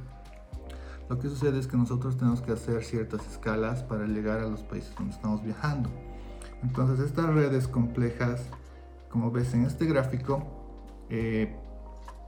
Lo 1.07 1.19
que 1.19 1.29
sucede 1.29 1.59
es 1.59 1.67
que 1.67 1.77
nosotros 1.77 2.17
tenemos 2.17 2.41
que 2.41 2.53
hacer 2.53 2.83
ciertas 2.83 3.27
escalas 3.27 3.83
para 3.83 4.07
llegar 4.07 4.39
a 4.39 4.47
los 4.47 4.61
países 4.63 4.95
donde 4.95 5.13
estamos 5.13 5.43
viajando. 5.43 5.89
Entonces 6.63 7.05
estas 7.05 7.27
redes 7.27 7.67
complejas, 7.67 8.41
como 9.09 9.29
ves 9.29 9.53
en 9.53 9.65
este 9.65 9.85
gráfico, 9.85 10.47
eh, 11.09 11.55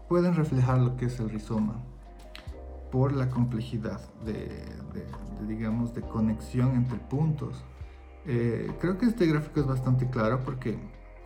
pueden 0.08 0.36
reflejar 0.36 0.80
lo 0.80 0.95
que 0.95 1.06
es 1.06 1.19
el 1.19 1.30
rizoma 1.30 1.82
por 2.93 3.12
la 3.12 3.27
complejidad 3.27 3.99
de, 4.23 4.63
digamos, 5.47 5.95
de 5.95 6.01
conexión 6.01 6.75
entre 6.75 6.99
puntos. 6.99 7.63
Eh, 8.27 8.71
creo 8.79 8.99
que 8.99 9.08
este 9.08 9.25
gráfico 9.25 9.62
es 9.62 9.65
bastante 9.65 10.08
claro 10.12 10.41
porque 10.45 10.77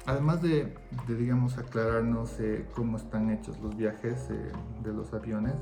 además 0.06 0.41
de, 0.41 0.73
digamos, 1.10 1.58
aclararnos 1.58 2.39
eh, 2.39 2.65
cómo 2.73 2.95
están 2.95 3.32
hechos 3.32 3.60
los 3.60 3.75
viajes 3.75 4.30
eh, 4.30 4.49
de 4.82 4.93
los 4.93 5.13
aviones, 5.13 5.56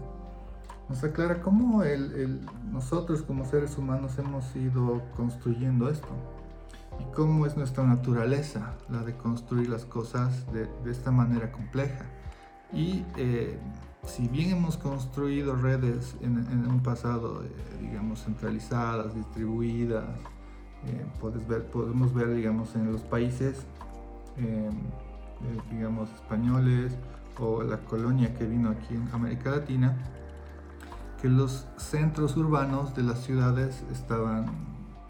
nos 0.90 1.04
aclara 1.04 1.42
cómo 1.42 1.82
nosotros 2.72 3.24
como 3.24 3.44
seres 3.44 3.76
humanos 3.76 4.20
hemos 4.20 4.56
ido 4.56 5.02
construyendo 5.16 5.90
esto 5.90 6.10
y 7.00 7.16
cómo 7.16 7.48
es 7.48 7.58
nuestra 7.58 7.84
naturaleza 7.84 8.76
la 8.90 9.02
de 9.02 9.18
construir 9.18 9.70
las 9.70 9.86
cosas 9.86 10.46
de, 10.54 10.70
esta 10.86 11.10
manera 11.10 11.52
compleja. 11.52 12.06
Y 12.74 13.04
eh, 13.18 13.58
si 14.06 14.28
bien 14.28 14.52
hemos 14.52 14.78
construido 14.78 15.56
redes 15.56 16.16
en, 16.22 16.38
un 16.68 16.82
pasado, 16.82 17.44
digamos, 17.82 18.24
centralizadas, 18.24 19.16
distribuidas, 19.16 20.06
ver, 21.48 21.66
podemos 21.72 22.14
ver, 22.14 22.34
digamos, 22.36 22.76
en 22.76 22.92
los 22.92 23.02
países 23.02 23.66
eh, 24.38 24.70
digamos, 25.72 26.10
españoles 26.14 26.98
o 27.40 27.64
la 27.64 27.78
colonia 27.78 28.34
que 28.34 28.46
vino 28.46 28.70
aquí 28.70 28.94
en 28.96 29.08
América 29.14 29.52
Latina, 29.52 29.98
que 31.22 31.28
los 31.28 31.68
centros 31.78 32.38
urbanos 32.38 32.96
de 32.96 33.04
las 33.04 33.20
ciudades 33.24 33.84
estaban 33.92 34.46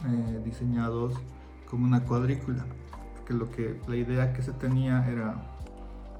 eh, 0.05 0.41
diseñados 0.43 1.13
como 1.69 1.85
una 1.85 2.03
cuadrícula, 2.03 2.65
que 3.27 3.33
lo 3.33 3.49
que 3.51 3.79
la 3.87 3.95
idea 3.95 4.33
que 4.33 4.41
se 4.41 4.51
tenía 4.53 5.07
era 5.07 5.54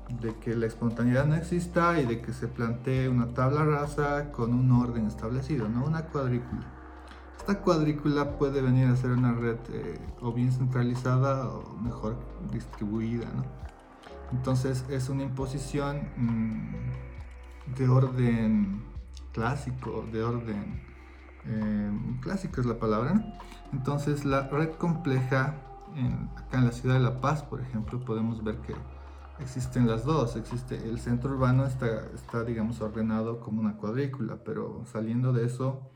de 0.09 0.35
que 0.35 0.55
la 0.55 0.67
espontaneidad 0.67 1.25
no 1.25 1.35
exista 1.35 1.99
y 1.99 2.05
de 2.05 2.21
que 2.21 2.33
se 2.33 2.47
plantee 2.47 3.09
una 3.09 3.33
tabla 3.33 3.63
rasa 3.63 4.31
con 4.31 4.53
un 4.53 4.71
orden 4.71 5.07
establecido, 5.07 5.67
no 5.67 5.85
una 5.85 6.03
cuadrícula. 6.03 6.65
Esta 7.37 7.59
cuadrícula 7.61 8.37
puede 8.37 8.61
venir 8.61 8.87
a 8.87 8.95
ser 8.95 9.11
una 9.11 9.33
red 9.33 9.57
eh, 9.71 9.99
o 10.21 10.31
bien 10.31 10.51
centralizada 10.51 11.47
o 11.47 11.77
mejor 11.77 12.17
distribuida. 12.51 13.25
¿no? 13.35 13.43
Entonces 14.31 14.85
es 14.89 15.09
una 15.09 15.23
imposición 15.23 16.09
mm, 16.17 17.75
de 17.77 17.87
orden 17.87 18.83
clásico, 19.31 20.05
de 20.11 20.23
orden 20.23 20.81
eh, 21.45 21.91
clásico 22.21 22.61
es 22.61 22.67
la 22.67 22.79
palabra. 22.79 23.37
Entonces 23.73 24.25
la 24.25 24.47
red 24.47 24.71
compleja, 24.71 25.55
acá 26.35 26.57
en 26.57 26.65
la 26.65 26.71
ciudad 26.71 26.95
de 26.95 27.01
La 27.01 27.21
Paz, 27.21 27.43
por 27.43 27.61
ejemplo, 27.61 27.99
podemos 27.99 28.43
ver 28.43 28.57
que 28.57 28.73
existen 29.39 29.87
las 29.87 30.05
dos. 30.05 30.35
Existe 30.35 30.75
el 30.75 30.99
centro 30.99 31.31
urbano, 31.31 31.65
está, 31.65 32.05
está 32.13 32.43
digamos 32.43 32.81
ordenado 32.81 33.39
como 33.39 33.61
una 33.61 33.77
cuadrícula, 33.77 34.37
pero 34.43 34.83
saliendo 34.91 35.33
de 35.33 35.45
eso 35.45 35.91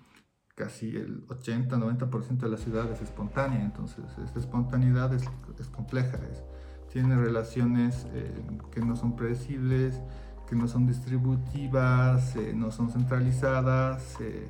casi 0.60 0.90
el 0.90 1.26
80-90% 1.28 2.40
de 2.40 2.50
la 2.50 2.58
ciudad 2.58 2.92
es 2.92 3.02
espontánea, 3.02 3.64
entonces 3.64 4.04
esta 4.22 4.40
espontaneidad 4.40 5.14
es, 5.14 5.24
compleja, 5.70 6.20
es, 6.30 6.44
tiene 6.92 7.16
relaciones 7.16 8.06
eh, 8.12 8.46
que 8.70 8.82
no 8.82 8.98
son 8.98 9.16
predecibles, 9.16 10.02
que 10.50 10.58
no 10.58 10.68
son 10.68 10.86
distributivas, 10.86 12.36
eh, 12.36 12.52
no 12.54 12.72
son 12.72 12.92
centralizadas 12.92 14.18
eh, 14.20 14.50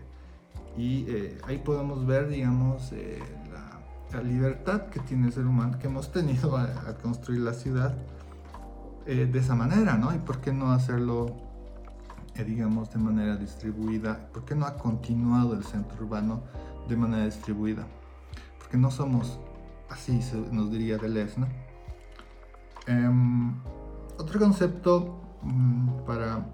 y 0.75 1.05
ahí 1.45 1.59
podemos 1.59 2.07
ver, 2.07 2.27
digamos, 2.29 2.91
la, 3.51 3.79
la, 4.17 4.23
libertad 4.23 4.87
que 4.87 5.01
tiene 5.01 5.27
el 5.27 5.33
ser 5.33 5.45
humano, 5.45 5.77
que 5.77 5.87
hemos 5.87 6.11
tenido 6.11 6.57
a, 6.57 6.63
a 6.89 6.97
construir 6.97 7.41
la 7.41 7.53
ciudad 7.53 7.95
de 9.15 9.39
esa 9.39 9.55
manera, 9.55 9.97
¿no? 9.97 10.13
Y 10.13 10.19
por 10.19 10.39
qué 10.39 10.53
no 10.53 10.71
hacerlo 10.71 11.49
digamos, 12.43 12.91
de 12.91 12.99
manera 12.99 13.35
distribuida? 13.35 14.29
¿Por 14.33 14.45
qué 14.45 14.55
no 14.55 14.65
ha 14.65 14.77
continuado 14.77 15.53
el 15.53 15.63
centro 15.63 16.03
urbano 16.03 16.43
de 16.87 16.95
manera 16.95 17.25
distribuida? 17.25 17.87
Porque 18.57 18.77
no 18.77 18.91
somos 18.91 19.39
así, 19.89 20.19
nos 20.51 20.71
diría 20.71 20.97
Deleuze, 20.97 21.39
¿no? 21.39 21.47
Em, 22.87 23.55
otro 24.17 24.39
concepto 24.39 25.21
mm, 25.41 26.05
para 26.05 26.45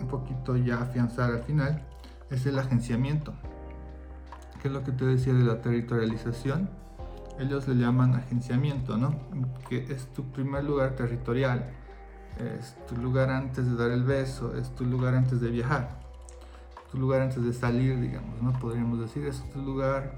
un 0.00 0.08
poquito 0.08 0.56
ya 0.56 0.82
afianzar 0.82 1.30
al 1.30 1.42
final 1.42 1.86
es 2.30 2.44
el 2.46 2.58
agenciamiento, 2.58 3.34
que 4.60 4.68
es 4.68 4.74
lo 4.74 4.82
que 4.82 4.92
te 4.92 5.04
decía 5.04 5.32
de 5.32 5.44
la 5.44 5.60
territorialización. 5.60 6.68
Ellos 7.38 7.68
le 7.68 7.74
llaman 7.74 8.14
agenciamiento, 8.14 8.96
¿no? 8.96 9.14
Que 9.68 9.84
es 9.92 10.06
tu 10.12 10.24
primer 10.32 10.64
lugar 10.64 10.96
territorial, 10.96 11.70
es 12.38 12.76
tu 12.86 12.96
lugar 12.96 13.30
antes 13.30 13.66
de 13.66 13.76
dar 13.76 13.90
el 13.90 14.04
beso, 14.04 14.56
es 14.56 14.74
tu 14.74 14.84
lugar 14.84 15.14
antes 15.14 15.40
de 15.40 15.50
viajar, 15.50 16.00
tu 16.90 16.98
lugar 16.98 17.22
antes 17.22 17.42
de 17.42 17.52
salir, 17.52 18.00
digamos, 18.00 18.42
¿no? 18.42 18.52
Podríamos 18.58 19.00
decir, 19.00 19.26
es 19.26 19.42
tu 19.50 19.60
lugar 19.60 20.14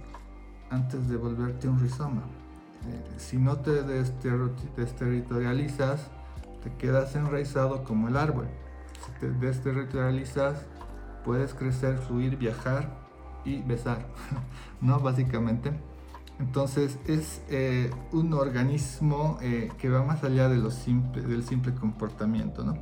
antes 0.71 1.09
de 1.09 1.17
volverte 1.17 1.69
un 1.69 1.81
rizoma. 1.81 2.23
Eh, 2.87 3.03
si 3.17 3.39
no 3.39 3.57
te 3.57 3.83
desterritorializas, 3.83 6.09
te 6.63 6.73
quedas 6.75 7.17
enraizado 7.17 7.83
como 7.85 8.09
el 8.09 8.17
árbol. 8.17 8.49
Si 9.05 9.11
te 9.21 9.31
desterritorializas, 9.31 10.67
puedes 11.25 11.55
crecer, 11.55 11.99
fluir, 11.99 12.37
viajar 12.37 12.91
y 13.45 13.63
besar, 13.63 14.07
¿no? 14.81 14.99
Básicamente. 15.01 15.73
Entonces 16.39 16.99
es 17.07 17.43
eh, 17.49 17.91
un 18.13 18.33
organismo 18.33 19.39
eh, 19.43 19.71
que 19.77 19.89
va 19.89 20.05
más 20.05 20.23
allá 20.23 20.49
de 20.49 20.57
lo 20.57 20.71
simple, 20.71 21.23
del 21.23 21.43
simple 21.45 21.75
comportamiento, 21.75 22.65
¿no? 22.65 22.75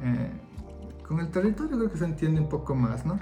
Eh, 0.00 0.32
con 1.06 1.20
el 1.20 1.30
territorio 1.30 1.76
creo 1.76 1.90
que 1.90 1.98
se 1.98 2.06
entiende 2.06 2.40
un 2.40 2.48
poco 2.48 2.74
más, 2.74 3.04
¿no? 3.04 3.18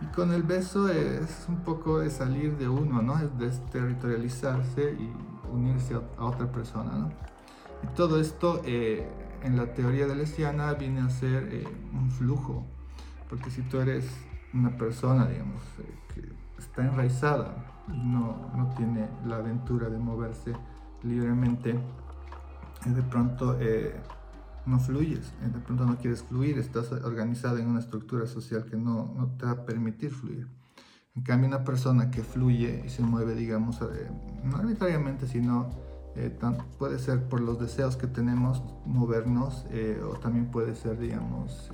Y 0.00 0.06
con 0.14 0.32
el 0.32 0.44
beso 0.44 0.88
es 0.90 1.46
un 1.48 1.64
poco 1.64 1.98
de 1.98 2.08
salir 2.08 2.56
de 2.56 2.68
uno, 2.68 3.02
¿no? 3.02 3.18
Es 3.18 3.36
desterritorializarse 3.36 4.92
y 4.92 5.12
unirse 5.52 5.94
a, 5.94 6.24
otra 6.24 6.52
persona, 6.52 6.92
¿no? 6.92 7.12
Y 7.82 7.94
todo 7.96 8.20
esto 8.20 8.62
en 8.64 9.56
la 9.56 9.74
teoría 9.74 10.06
de 10.06 10.14
Lesiana 10.14 10.74
viene 10.74 11.00
a 11.00 11.10
ser 11.10 11.66
un 11.92 12.10
flujo, 12.10 12.64
porque 13.28 13.50
si 13.50 13.62
tú 13.62 13.80
eres 13.80 14.04
una 14.52 14.76
persona, 14.76 15.26
digamos, 15.26 15.62
que 16.14 16.32
está 16.58 16.82
enraizada 16.82 17.77
no, 17.88 18.50
no, 18.54 18.68
tiene 18.76 19.08
la 19.26 19.36
aventura 19.36 19.88
de 19.88 19.98
moverse 19.98 20.52
libremente, 21.02 21.78
de 22.84 23.02
pronto 23.02 23.56
eh, 23.60 23.94
no 24.66 24.78
fluyes, 24.78 25.32
de 25.40 25.60
pronto 25.60 25.86
no 25.86 25.96
quieres 25.96 26.22
fluir, 26.22 26.58
estás 26.58 26.92
organizada 26.92 27.60
en 27.60 27.68
una 27.68 27.80
estructura 27.80 28.26
social 28.26 28.64
que 28.64 28.76
no, 28.76 29.12
no, 29.16 29.28
te 29.36 29.46
va 29.46 29.52
a 29.52 29.64
permitir 29.64 30.10
fluir. 30.10 30.48
En 31.14 31.22
cambio, 31.22 31.48
una 31.48 31.64
persona 31.64 32.10
que 32.10 32.22
fluye 32.22 32.82
y 32.86 32.90
se 32.90 33.02
mueve, 33.02 33.34
digamos, 33.34 33.80
eh, 33.82 34.10
no 34.44 34.56
arbitrariamente, 34.56 35.26
sino 35.26 35.70
eh, 36.14 36.36
puede 36.78 36.98
ser 36.98 37.28
por 37.28 37.40
los 37.40 37.58
deseos 37.58 37.96
que 37.96 38.06
tenemos 38.06 38.62
movernos 38.84 39.66
o 40.08 40.18
también 40.18 40.50
puede 40.50 40.74
ser, 40.74 40.98
digamos, 40.98 41.72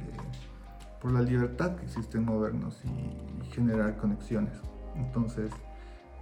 por 1.04 1.12
la 1.12 1.20
libertad 1.20 1.76
que 1.76 1.84
existe 1.84 2.16
en 2.16 2.24
movernos 2.24 2.82
y 2.84 3.44
generar 3.52 3.98
conexiones. 3.98 4.54
Entonces, 4.96 5.50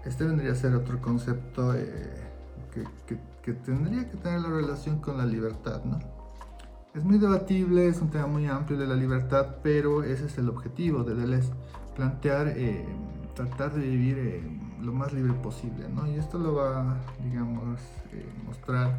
este 0.04 0.24
vendría 0.24 0.52
a 0.52 0.54
ser 0.54 0.74
otro 0.74 1.00
concepto 1.00 1.74
eh, 1.74 1.84
que, 3.42 3.52
tendría 3.52 4.08
que 4.08 4.16
tener 4.16 4.40
la 4.40 4.48
relación 4.48 5.00
con 5.00 5.18
la 5.18 5.26
libertad, 5.26 5.84
¿no? 5.84 5.98
Es 6.94 7.04
muy 7.04 7.18
debatible, 7.18 7.88
es 7.88 8.00
un 8.00 8.10
tema 8.10 8.26
muy 8.26 8.46
amplio 8.46 8.78
de 8.78 8.86
la 8.86 8.94
libertad, 8.94 9.56
pero 9.62 10.02
ese 10.04 10.26
es 10.26 10.38
el 10.38 10.48
objetivo 10.48 11.04
de 11.04 11.14
Deleuze, 11.14 11.52
plantear, 11.96 12.48
eh, 12.48 12.86
tratar 13.34 13.72
de 13.72 13.80
vivir 13.80 14.18
eh, 14.18 14.60
lo 14.80 14.92
más 14.92 15.12
libre 15.12 15.32
posible, 15.34 15.88
¿no? 15.88 16.06
Y 16.06 16.16
esto 16.16 16.38
lo 16.38 16.54
va, 16.54 16.96
digamos, 17.22 17.80
mostrar 18.44 18.98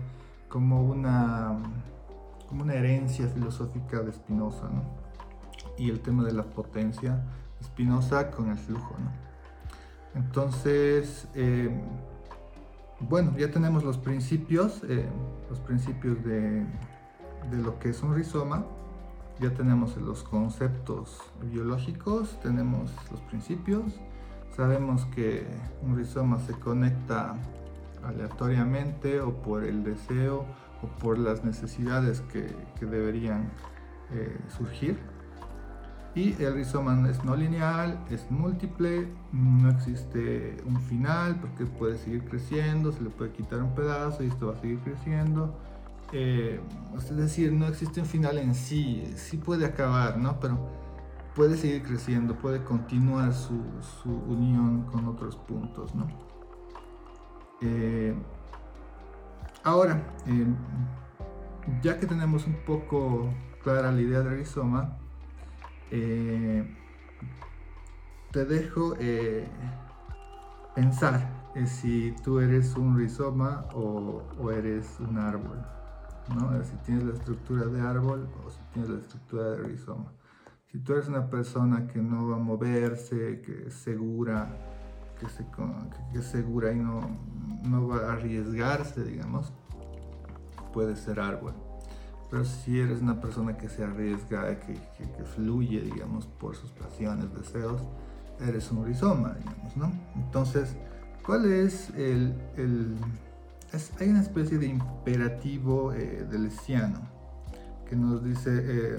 como 0.49 0.83
una, 0.83 1.59
como 2.47 2.63
una 2.63 2.73
herencia 2.73 3.27
filosófica 3.27 4.01
de 4.01 4.11
Spinoza, 4.11 4.69
¿no? 4.69 4.83
Y 5.77 5.89
el 5.89 5.99
tema 5.99 6.23
de 6.23 6.33
la 6.33 6.43
potencia, 6.43 7.23
Spinoza 7.63 8.31
con 8.31 8.49
el 8.49 8.57
flujo, 8.57 8.95
¿no? 8.99 9.22
Entonces, 10.15 11.27
eh, 11.33 11.69
bueno, 12.99 13.33
ya 13.37 13.51
tenemos 13.51 13.83
los 13.83 13.97
principios, 13.97 14.81
eh, 14.87 15.07
los 15.49 15.59
principios 15.59 16.23
de, 16.23 16.65
lo 17.51 17.79
que 17.79 17.89
es 17.89 18.01
un 18.03 18.15
rizoma, 18.15 18.65
ya 19.39 19.53
tenemos 19.53 19.97
los 19.97 20.23
conceptos 20.23 21.19
biológicos, 21.51 22.39
tenemos 22.41 22.91
los 23.11 23.19
principios, 23.21 23.99
sabemos 24.55 25.05
que 25.07 25.47
un 25.81 25.97
rizoma 25.97 26.39
se 26.39 26.53
conecta 26.53 27.35
aleatoriamente 28.03 29.19
o 29.21 29.33
por 29.33 29.63
el 29.63 29.83
deseo 29.83 30.45
o 30.81 30.87
por 30.99 31.17
las 31.17 31.43
necesidades 31.43 32.21
que, 32.21 32.55
deberían 32.85 33.49
eh, 34.11 34.37
surgir. 34.49 34.99
Y 36.15 36.41
el 36.43 36.53
rizoma 36.53 37.09
es 37.09 37.23
no 37.23 37.35
lineal, 37.35 37.99
es 38.11 38.29
múltiple, 38.29 39.07
no 39.31 39.71
existe 39.71 40.57
un 40.65 40.79
final 40.81 41.39
porque 41.39 41.65
puede 41.65 41.97
seguir 41.97 42.23
creciendo, 42.25 42.91
se 42.91 43.01
le 43.01 43.09
puede 43.09 43.31
quitar 43.31 43.63
un 43.63 43.73
pedazo 43.73 44.23
y 44.23 44.27
esto 44.27 44.47
va 44.47 44.53
a 44.53 44.61
seguir 44.61 44.79
creciendo. 44.79 45.57
Eh, 46.11 46.59
es 46.95 47.15
decir, 47.15 47.51
no 47.51 47.65
existe 47.67 47.99
un 47.99 48.05
final 48.05 48.37
en 48.37 48.53
sí, 48.53 49.11
sí 49.15 49.37
puede 49.37 49.65
acabar, 49.65 50.17
¿no? 50.17 50.39
Pero 50.39 50.59
puede 51.35 51.57
seguir 51.57 51.81
creciendo, 51.81 52.35
puede 52.35 52.63
continuar 52.63 53.33
su, 53.33 53.59
unión 54.27 54.83
con 54.83 55.07
otros 55.07 55.35
puntos, 55.35 55.95
¿no? 55.95 56.07
Eh, 57.61 58.13
ahora, 59.63 60.03
eh, 60.27 60.45
ya 61.81 61.99
que 61.99 62.05
tenemos 62.05 62.45
un 62.45 62.57
poco 62.65 63.33
clara 63.63 63.91
la 63.91 64.01
idea 64.01 64.19
del 64.19 64.37
rizoma, 64.37 64.99
eh, 65.95 66.65
te 68.31 68.45
dejo 68.45 68.95
eh, 68.99 69.47
pensar 70.73 71.51
eh, 71.53 71.67
si 71.67 72.15
tú 72.23 72.39
eres 72.39 72.75
un 72.75 72.97
rizoma 72.97 73.67
o, 73.75 74.23
eres 74.51 74.99
un 74.99 75.19
árbol, 75.19 75.63
¿no? 76.35 76.63
si 76.63 76.75
tienes 76.77 77.03
la 77.03 77.13
estructura 77.13 77.65
de 77.65 77.79
árbol 77.79 78.27
o 78.43 78.49
si 78.49 78.59
tienes 78.73 78.89
la 78.89 78.99
estructura 79.01 79.51
de 79.51 79.57
rizoma. 79.57 80.11
Si 80.71 80.79
tú 80.79 80.93
eres 80.93 81.07
una 81.07 81.29
persona 81.29 81.85
que 81.85 82.01
no 82.01 82.29
va 82.29 82.37
a 82.37 82.39
moverse, 82.39 83.41
que 83.41 83.67
es 83.67 83.75
segura, 83.75 84.49
que, 85.19 85.27
es 86.17 86.25
segura 86.25 86.71
y 86.71 86.77
no, 86.79 87.01
no 87.69 87.87
va 87.87 88.09
a 88.09 88.13
arriesgarse, 88.13 89.03
digamos, 89.03 89.53
puede 90.73 90.95
ser 90.95 91.19
árbol. 91.19 91.53
Pero 92.33 92.45
si 92.45 92.79
eres 92.79 92.99
una 92.99 93.21
persona 93.21 93.55
que 93.55 93.69
se 93.69 93.83
arriesga, 93.83 94.59
que, 94.59 94.75
fluye, 95.35 95.81
digamos, 95.81 96.25
por 96.25 96.55
sus 96.55 96.71
pasiones, 96.71 97.31
deseos, 97.31 97.79
eres 98.39 98.71
un 98.71 98.83
rizoma, 98.87 99.35
digamos, 99.37 99.77
¿no? 99.77 99.91
Entonces, 100.15 100.75
¿cuál 101.23 101.45
es 101.45 101.91
el... 101.91 102.33
hay 103.99 104.09
una 104.09 104.21
especie 104.21 104.57
de 104.57 104.65
imperativo 104.65 105.93
eh, 105.93 106.25
del 106.27 106.45
Lesiano 106.45 107.01
que 107.87 107.95
nos 107.95 108.23
dice, 108.23 108.49
eh, 108.51 108.97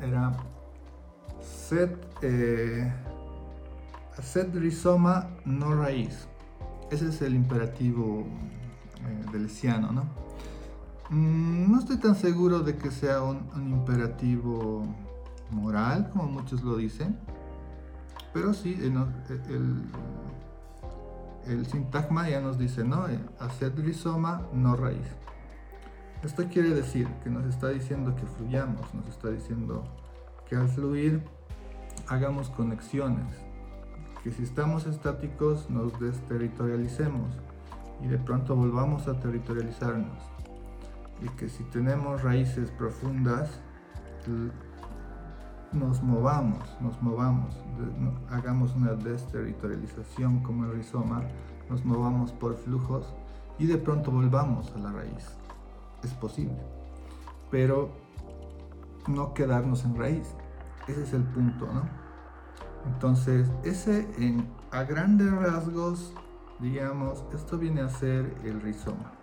era, 0.00 0.36
sed, 1.40 1.90
eh, 2.22 2.92
sed 4.20 4.52
rizoma, 4.52 5.30
no 5.44 5.76
raíz. 5.76 6.26
Ese 6.90 7.10
es 7.10 7.22
el 7.22 7.36
imperativo 7.36 8.26
eh, 9.06 9.30
del 9.30 9.44
Lesiano, 9.44 9.92
¿no? 9.92 10.27
Mm, 11.10 11.72
no 11.72 11.78
estoy 11.78 11.96
tan 11.96 12.14
seguro 12.14 12.60
de 12.60 12.76
que 12.76 12.90
sea 12.90 13.22
un, 13.22 13.48
imperativo 13.56 14.84
moral, 15.50 16.10
como 16.10 16.24
muchos 16.24 16.62
lo 16.62 16.76
dicen, 16.76 17.18
pero 18.34 18.52
sí, 18.52 18.78
el, 18.78 18.94
el, 21.46 21.66
sintagma 21.66 22.28
ya 22.28 22.42
nos 22.42 22.58
dice, 22.58 22.84
¿no? 22.84 23.08
Eh, 23.08 23.18
hacer 23.40 23.74
rizoma, 23.76 24.46
no 24.52 24.76
raíz. 24.76 25.16
Esto 26.22 26.44
quiere 26.46 26.74
decir 26.74 27.08
que 27.24 27.30
nos 27.30 27.46
está 27.46 27.68
diciendo 27.68 28.14
que 28.14 28.26
fluyamos, 28.26 28.92
nos 28.92 29.06
está 29.08 29.30
diciendo 29.30 29.84
que 30.46 30.56
al 30.56 30.68
fluir 30.68 31.22
hagamos 32.08 32.50
conexiones, 32.50 33.34
que 34.22 34.30
si 34.30 34.42
estamos 34.42 34.86
estáticos 34.86 35.70
nos 35.70 35.98
desterritorialicemos 35.98 37.34
y 38.02 38.08
de 38.08 38.18
pronto 38.18 38.54
volvamos 38.54 39.08
a 39.08 39.18
territorializarnos 39.18 40.38
y 41.22 41.28
que 41.30 41.48
si 41.48 41.64
tenemos 41.64 42.22
raíces 42.22 42.70
profundas, 42.70 43.60
nos 45.72 46.02
movamos, 46.02 46.76
nos 46.80 47.00
movamos, 47.02 47.54
hagamos 48.30 48.74
una 48.74 48.92
desterritorialización 48.92 50.42
como 50.42 50.64
el 50.64 50.72
rizoma, 50.72 51.22
nos 51.68 51.84
movamos 51.84 52.32
por 52.32 52.56
flujos 52.56 53.14
y 53.58 53.66
de 53.66 53.78
pronto 53.78 54.10
volvamos 54.10 54.72
a 54.72 54.78
la 54.78 54.92
raíz. 54.92 55.36
Es 56.02 56.14
posible, 56.14 56.58
pero 57.50 57.90
no 59.08 59.34
quedarnos 59.34 59.84
en 59.84 59.96
raíz. 59.96 60.34
Ese 60.86 61.02
es 61.02 61.12
el 61.12 61.24
punto, 61.24 61.66
¿no? 61.66 61.82
Entonces, 62.86 63.50
ese 63.64 64.08
en, 64.16 64.48
a 64.70 64.84
grandes 64.84 65.30
rasgos, 65.32 66.14
digamos, 66.60 67.24
esto 67.34 67.58
viene 67.58 67.82
a 67.82 67.88
ser 67.88 68.34
el 68.44 68.60
rizoma. 68.60 69.17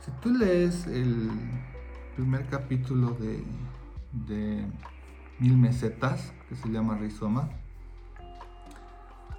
Si 0.00 0.10
tú 0.22 0.32
lees 0.32 0.86
el 0.86 1.30
primer 2.14 2.46
capítulo 2.46 3.16
de, 3.18 4.64
Mil 5.38 5.56
Mesetas, 5.56 6.32
que 6.48 6.56
se 6.56 6.68
llama 6.68 6.96
Rizoma, 6.96 7.48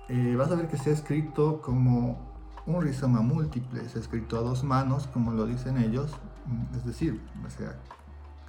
eh, 0.08 0.36
vas 0.38 0.52
a 0.52 0.56
ver 0.56 0.67
que 0.67 0.78
se 0.78 0.89
ha 0.89 0.93
escrito 0.93 1.62
como 1.62 2.30
un 2.65 2.82
rizoma 2.82 3.22
múltiple. 3.22 3.82
Es 3.82 3.95
escrito 3.95 4.38
a 4.38 4.41
dos 4.41 4.63
manos, 4.63 5.08
como 5.08 5.32
lo 5.32 5.45
dicen 5.45 5.78
ellos, 5.78 6.15
mm, 6.45 6.76
es 6.76 6.86
decir, 6.86 7.22
o 7.45 7.50
sea, 7.50 7.80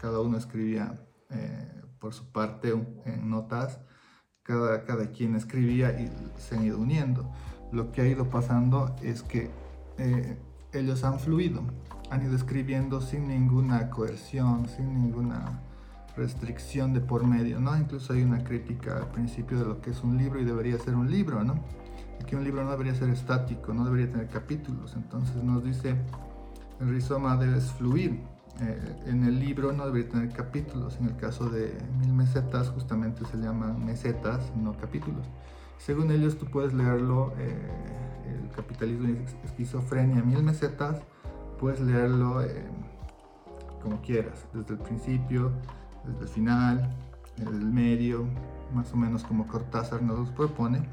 cada 0.01 0.21
uno 0.21 0.37
escribía 0.37 0.95
eh, 1.31 1.83
por 1.99 2.15
su 2.15 2.31
parte 2.33 2.71
en 3.05 3.31
notas, 3.31 3.81
cada, 4.43 4.85
cada 4.85 5.11
quien 5.11 5.37
escribía 5.37 6.01
y 6.01 6.11
se 6.39 6.57
han 6.57 6.65
ido 6.65 6.79
uniendo. 6.79 7.31
Lo 7.73 7.93
que 7.93 8.03
ha 8.03 8.07
ido 8.07 8.31
pasando 8.31 8.97
es 9.03 9.23
que 9.23 9.51
eh, 9.99 10.39
ellos 10.73 11.05
han 11.05 11.19
fluido, 11.21 11.63
han 12.11 12.23
ido 12.23 12.35
escribiendo 12.37 13.01
sin 13.01 13.29
ninguna 13.29 13.91
coerción, 13.91 14.69
sin 14.69 14.93
ninguna 14.95 15.63
restricción 16.17 16.93
de 16.93 17.01
por 17.01 17.25
medio, 17.25 17.61
¿no? 17.61 17.77
Incluso 17.77 18.13
hay 18.13 18.23
una 18.23 18.43
crítica 18.43 18.97
al 18.97 19.09
principio 19.11 19.59
de 19.59 19.65
lo 19.65 19.81
que 19.81 19.91
es 19.91 20.03
un 20.03 20.19
libro 20.19 20.41
y 20.41 20.45
debería 20.45 20.79
ser 20.79 20.97
un 20.97 21.11
libro, 21.11 21.45
¿no? 21.45 21.55
que 22.27 22.37
un 22.37 22.45
libro 22.45 22.65
no 22.65 22.71
debería 22.71 22.95
ser 22.95 23.11
estático, 23.11 23.75
no 23.75 23.85
debería 23.85 24.11
tener 24.11 24.29
capítulos. 24.29 24.95
Entonces 24.95 25.43
nos 25.43 25.65
dice, 25.65 25.97
el 26.81 26.89
rizoma 26.89 27.37
debe 27.37 27.61
fluir. 27.61 28.21
Eh, 28.61 28.97
en 29.07 29.25
el 29.25 29.41
libro 29.41 29.73
no 29.73 29.87
debería 29.87 30.11
tener 30.11 30.33
capítulos. 30.33 30.97
En 31.01 31.07
el 31.07 31.17
caso 31.17 31.49
de 31.49 31.77
mil 31.99 32.13
mesetas, 32.13 32.69
justamente 32.69 33.25
se 33.25 33.37
llaman 33.37 33.85
mesetas, 33.85 34.53
no 34.57 34.77
capítulos. 34.77 35.27
Según 35.79 36.11
ellos, 36.11 36.37
tú 36.39 36.47
puedes 36.47 36.75
leerlo, 36.75 37.33
eh, 37.39 37.57
el 38.29 38.51
capitalismo 38.55 39.09
y 39.09 39.47
esquizofrenia, 39.47 40.23
mil 40.23 40.43
mesetas, 40.43 41.01
puedes 41.61 41.81
leerlo 41.81 42.43
eh, 42.43 42.65
como 43.83 44.01
quieras, 44.01 44.47
desde 44.53 44.75
el 44.75 44.81
principio, 44.81 45.53
desde 46.05 46.23
el 46.23 46.29
final, 46.29 46.97
desde 47.37 47.57
el 47.57 47.67
medio, 47.67 48.27
más 48.75 48.93
o 48.93 48.97
menos 48.97 49.23
como 49.23 49.47
Cortázar 49.47 50.03
nos 50.03 50.31
propone 50.31 50.89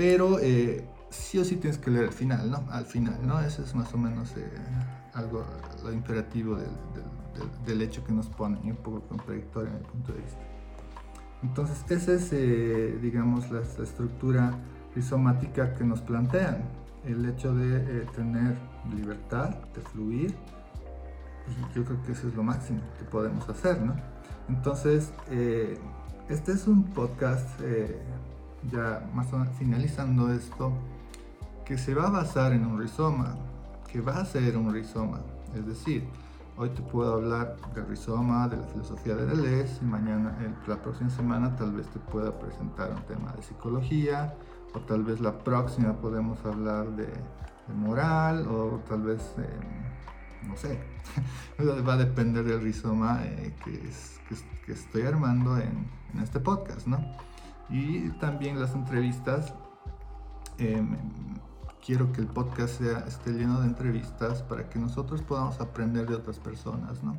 pero 0.00 0.38
eh, 0.40 0.82
sí 1.10 1.38
o 1.38 1.44
sí 1.44 1.56
tienes 1.56 1.78
que 1.78 1.90
leer 1.90 2.06
al 2.06 2.12
final, 2.14 2.50
¿no? 2.50 2.64
Al 2.70 2.86
final, 2.86 3.18
¿no? 3.22 3.38
Ese 3.40 3.60
es 3.60 3.74
más 3.74 3.92
o 3.92 3.98
menos 3.98 4.34
eh, 4.34 4.50
algo, 5.12 5.44
lo 5.84 5.92
imperativo 5.92 6.56
del, 7.66 7.82
hecho 7.82 8.02
que 8.02 8.12
nos 8.14 8.26
pone, 8.28 8.58
y 8.64 8.70
un 8.70 8.78
poco 8.78 9.02
contradictorio 9.02 9.70
en 9.70 9.78
mi 9.78 9.84
punto 9.84 10.14
de 10.14 10.20
vista. 10.22 10.40
Entonces, 11.42 11.84
esa 11.90 12.14
es, 12.14 12.32
eh, 12.32 12.98
digamos, 13.02 13.50
la, 13.50 13.60
estructura 13.60 14.54
rizomática 14.94 15.74
que 15.74 15.84
nos 15.84 16.00
plantean. 16.00 16.62
El 17.04 17.24
hecho 17.28 17.54
de 17.54 18.06
tener 18.14 18.56
libertad, 18.94 19.50
de 19.74 19.80
fluir, 19.80 20.34
y 21.48 21.74
yo 21.74 21.84
creo 21.84 22.02
que 22.02 22.12
eso 22.12 22.28
es 22.28 22.34
lo 22.34 22.42
máximo 22.42 22.80
que 22.98 23.04
podemos 23.04 23.48
hacer, 23.48 23.80
¿no? 23.80 23.94
Entonces, 24.48 25.12
este 26.28 26.52
es 26.52 26.66
un 26.66 26.84
podcast 26.84 27.48
ya 28.70 29.08
más 29.14 29.32
o 29.32 29.38
menos 29.38 29.56
finalizando 29.56 30.30
esto, 30.32 30.72
que 31.64 31.78
se 31.78 31.94
va 31.94 32.08
a 32.08 32.10
basar 32.10 32.52
en 32.52 32.66
un 32.66 32.78
rizoma, 32.78 33.36
que 33.90 34.00
va 34.00 34.18
a 34.18 34.24
ser 34.24 34.56
un 34.56 34.72
rizoma. 34.72 35.20
Es 35.54 35.66
decir, 35.66 36.06
hoy 36.56 36.68
te 36.70 36.82
puedo 36.82 37.14
hablar 37.14 37.56
del 37.74 37.86
rizoma, 37.86 38.46
de 38.48 38.58
la 38.58 38.64
filosofía 38.64 39.14
de 39.16 39.26
Deleuze, 39.26 39.78
y 39.80 39.84
mañana, 39.84 40.36
la 40.66 40.76
próxima 40.76 41.10
semana, 41.10 41.56
tal 41.56 41.72
vez 41.72 41.88
te 41.88 41.98
pueda 41.98 42.38
presentar 42.38 42.90
un 42.90 43.02
tema 43.02 43.32
de 43.32 43.42
psicología, 43.42 44.34
o 44.74 44.80
tal 44.80 45.04
vez 45.04 45.20
la 45.20 45.38
próxima 45.38 46.00
podemos 46.00 46.44
hablar 46.44 46.88
de, 46.96 47.08
moral, 47.74 48.46
o 48.48 48.80
tal 48.88 49.02
vez, 49.02 49.34
eh, 49.38 50.46
no 50.46 50.56
sé, 50.56 50.80
va 51.86 51.94
a 51.94 51.96
depender 51.96 52.44
del 52.44 52.60
rizoma 52.60 53.20
eh, 53.24 53.54
que, 53.64 53.80
estoy 54.72 55.02
armando 55.02 55.58
en, 55.58 55.90
en 56.14 56.20
este 56.20 56.38
podcast, 56.38 56.86
¿no? 56.86 56.98
y 57.70 58.10
también 58.18 58.60
las 58.60 58.74
entrevistas. 58.74 59.54
Em, 60.58 60.96
quiero 61.84 62.12
que 62.12 62.20
el 62.20 62.26
podcast 62.26 62.78
sea, 62.78 62.98
esté 63.00 63.32
lleno 63.32 63.60
de 63.60 63.66
entrevistas 63.66 64.42
para 64.42 64.68
que 64.68 64.78
nosotros 64.78 65.22
podamos 65.22 65.60
aprender 65.60 66.06
de 66.06 66.16
otras 66.16 66.38
personas, 66.38 67.02
¿no? 67.02 67.16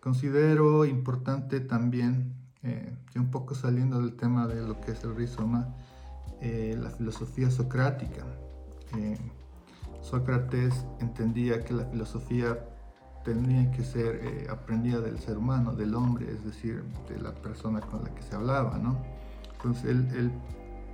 Considero 0.00 0.84
importante 0.84 1.60
también, 1.60 2.34
eh, 2.62 2.96
un 3.14 3.30
poco 3.30 3.54
saliendo 3.54 4.00
del 4.00 4.16
tema 4.16 4.46
de 4.46 4.66
lo 4.66 4.80
que 4.80 4.92
es 4.92 5.04
el 5.04 5.14
rizoma, 5.14 5.74
eh, 6.40 6.76
la 6.80 6.90
filosofía 6.90 7.50
socrática. 7.50 8.24
Eh, 8.96 9.18
Sócrates 10.00 10.84
entendía 11.00 11.64
que 11.64 11.72
la 11.72 11.86
filosofía 11.86 12.58
tenía 13.24 13.70
que 13.70 13.82
ser 13.82 14.20
eh, 14.22 14.46
aprendida 14.50 15.00
del 15.00 15.18
ser 15.18 15.38
humano, 15.38 15.74
del 15.74 15.94
hombre, 15.94 16.30
es 16.30 16.44
decir, 16.44 16.84
de 17.08 17.18
la 17.18 17.34
persona 17.34 17.80
con 17.80 18.04
la 18.04 18.14
que 18.14 18.22
se 18.22 18.36
hablaba, 18.36 18.78
¿no? 18.78 18.98
Entonces 19.56 19.84
él, 19.86 20.30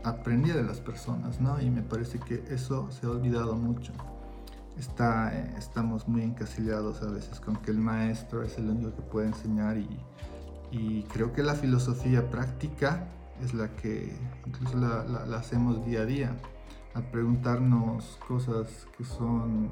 aprendía 0.03 0.55
de 0.55 0.63
las 0.63 0.81
personas, 0.81 1.41
¿no? 1.41 1.61
Y 1.61 1.69
me 1.69 1.83
parece 1.83 2.19
que 2.21 2.43
eso 2.49 2.91
se 2.91 3.05
ha 3.05 3.11
olvidado 3.11 3.55
mucho. 3.55 3.93
Está, 4.79 5.37
eh, 5.37 5.55
estamos 5.59 6.09
muy 6.09 6.23
encasillados 6.23 7.03
a 7.03 7.11
veces 7.11 7.39
con 7.41 7.57
que 7.57 7.71
el 7.71 7.79
maestro 7.79 8.43
es 8.43 8.57
el 8.57 8.71
único 8.71 8.95
que 8.95 9.03
puede 9.03 9.27
enseñar 9.27 9.77
y, 9.77 11.03
creo 11.13 11.33
que 11.33 11.43
la 11.43 11.55
filosofía 11.55 12.31
práctica 12.31 13.09
es 13.43 13.55
la 13.55 13.69
que 13.77 14.13
incluso 14.47 14.77
la, 14.77 15.37
hacemos 15.37 15.85
día 15.85 16.03
a 16.03 16.05
día, 16.05 16.37
al 16.95 17.05
preguntarnos 17.11 18.19
cosas 18.27 18.87
que 18.97 19.05
son, 19.05 19.69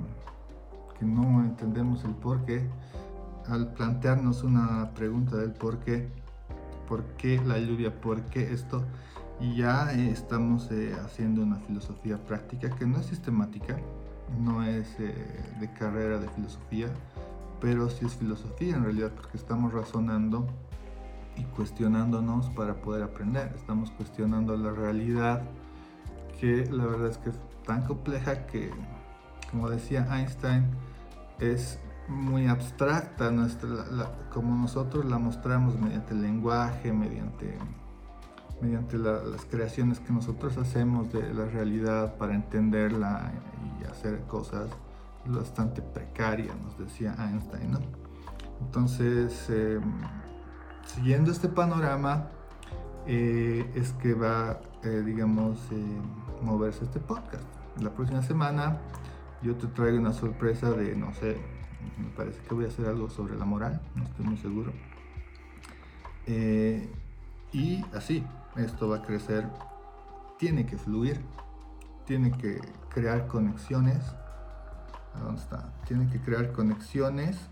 que 0.99 1.05
no 1.05 1.43
entendemos 1.43 2.05
el 2.05 2.15
por 2.15 2.45
qué, 2.45 2.69
al 3.47 3.73
plantearnos 3.73 4.43
una 4.43 4.91
pregunta 4.95 5.37
del 5.37 5.53
por 5.53 5.79
qué, 5.79 6.09
por 6.89 7.05
qué 7.17 7.41
la 7.45 7.59
lluvia, 7.59 8.01
por 8.01 8.23
qué 8.23 8.53
esto. 8.53 8.85
Y 9.41 9.57
ya 9.57 9.93
eh, 9.93 10.11
estamos 10.11 10.71
eh, 10.71 10.97
haciendo 11.05 11.43
una 11.43 11.57
filosofía 11.57 12.19
práctica 12.19 12.71
que 12.71 12.87
no 12.87 12.99
es 12.99 13.07
sistemática, 13.07 13.79
no 14.41 14.65
es 14.65 14.99
eh, 14.99 15.15
de 15.61 15.73
carrera 15.73 16.19
de 16.19 16.29
filosofía, 16.29 16.89
pero 17.61 17.89
sí 17.89 18.05
es 18.07 18.15
filosofía 18.15 18.77
en 18.77 18.85
realidad 18.85 19.13
porque 19.15 19.37
estamos 19.37 19.73
razonando 19.73 20.47
y 21.39 21.45
cuestionándonos 21.45 22.51
para 22.51 22.75
poder 22.75 23.03
aprender. 23.03 23.53
Estamos 23.57 23.91
cuestionando 23.93 24.57
la 24.57 24.71
realidad 24.71 25.43
que 26.41 26.67
la 26.71 26.85
verdad 26.87 27.09
es 27.09 27.19
que 27.19 27.31
es 27.31 27.39
tan 27.65 27.83
compleja 27.83 28.47
que, 28.47 28.71
como 29.51 29.69
decía 29.71 30.07
Einstein, 30.11 30.67
es 31.39 31.79
muy 32.09 32.47
abstracta, 32.47 33.31
nuestra, 33.31 33.69
como 34.33 34.55
nosotros 34.55 35.05
la 35.05 35.19
mostramos 35.19 35.79
mediante 35.79 36.15
el 36.15 36.23
lenguaje, 36.23 36.93
mediante, 36.93 37.59
mediante 38.61 38.97
las 38.97 39.45
creaciones 39.51 40.01
que 40.01 40.13
nosotros 40.13 40.57
hacemos 40.57 41.13
de 41.13 41.35
la 41.35 41.45
realidad 41.45 42.17
para 42.17 42.35
entenderla 42.35 43.31
y 43.81 43.85
hacer 43.85 44.23
cosas 44.23 44.71
bastante 45.27 45.83
precarias, 45.83 46.57
nos 46.61 46.79
decía 46.79 47.15
Einstein. 47.19 47.73
¿no? 47.73 47.81
Entonces, 48.61 49.51
em, 49.51 49.83
siguiendo 50.95 51.31
este 51.31 51.49
panorama, 51.49 52.29
eh, 53.07 53.71
es 53.75 53.93
que 53.95 54.15
va, 54.15 54.61
eh, 54.83 55.03
digamos, 55.05 55.59
eh, 55.71 56.01
moverse 56.43 56.85
este 56.85 57.01
podcast. 57.01 57.45
La 57.81 57.91
próxima 57.91 58.23
semana 58.23 58.79
yo 59.43 59.57
te 59.57 59.67
traigo 59.69 59.99
una 59.99 60.13
sorpresa 60.13 60.71
de, 60.71 60.97
no 60.97 61.15
sé, 61.15 61.37
me 61.97 62.11
parece 62.11 62.41
que 62.43 62.55
voy 62.55 62.65
a 62.65 62.69
hacer 62.69 62.87
algo 62.87 63.09
sobre 63.09 63.37
la 63.37 63.45
moral, 63.45 63.81
no 63.95 64.05
estoy 64.05 64.27
muy 64.27 64.37
seguro. 64.37 64.73
Y 67.53 67.83
así, 67.95 68.27
esto 68.57 68.89
va 68.89 68.99
a 68.99 69.03
crecer, 69.03 69.49
tiene 70.39 70.67
que 70.67 70.77
fluir, 70.77 71.19
tiene 72.05 72.33
que 72.33 72.61
crear 72.91 73.27
conexiones. 73.27 74.05
dónde 75.15 75.41
está? 75.41 75.73
Tiene 75.87 76.09
que 76.09 76.21
crear 76.21 76.53
conexiones. 76.53 77.49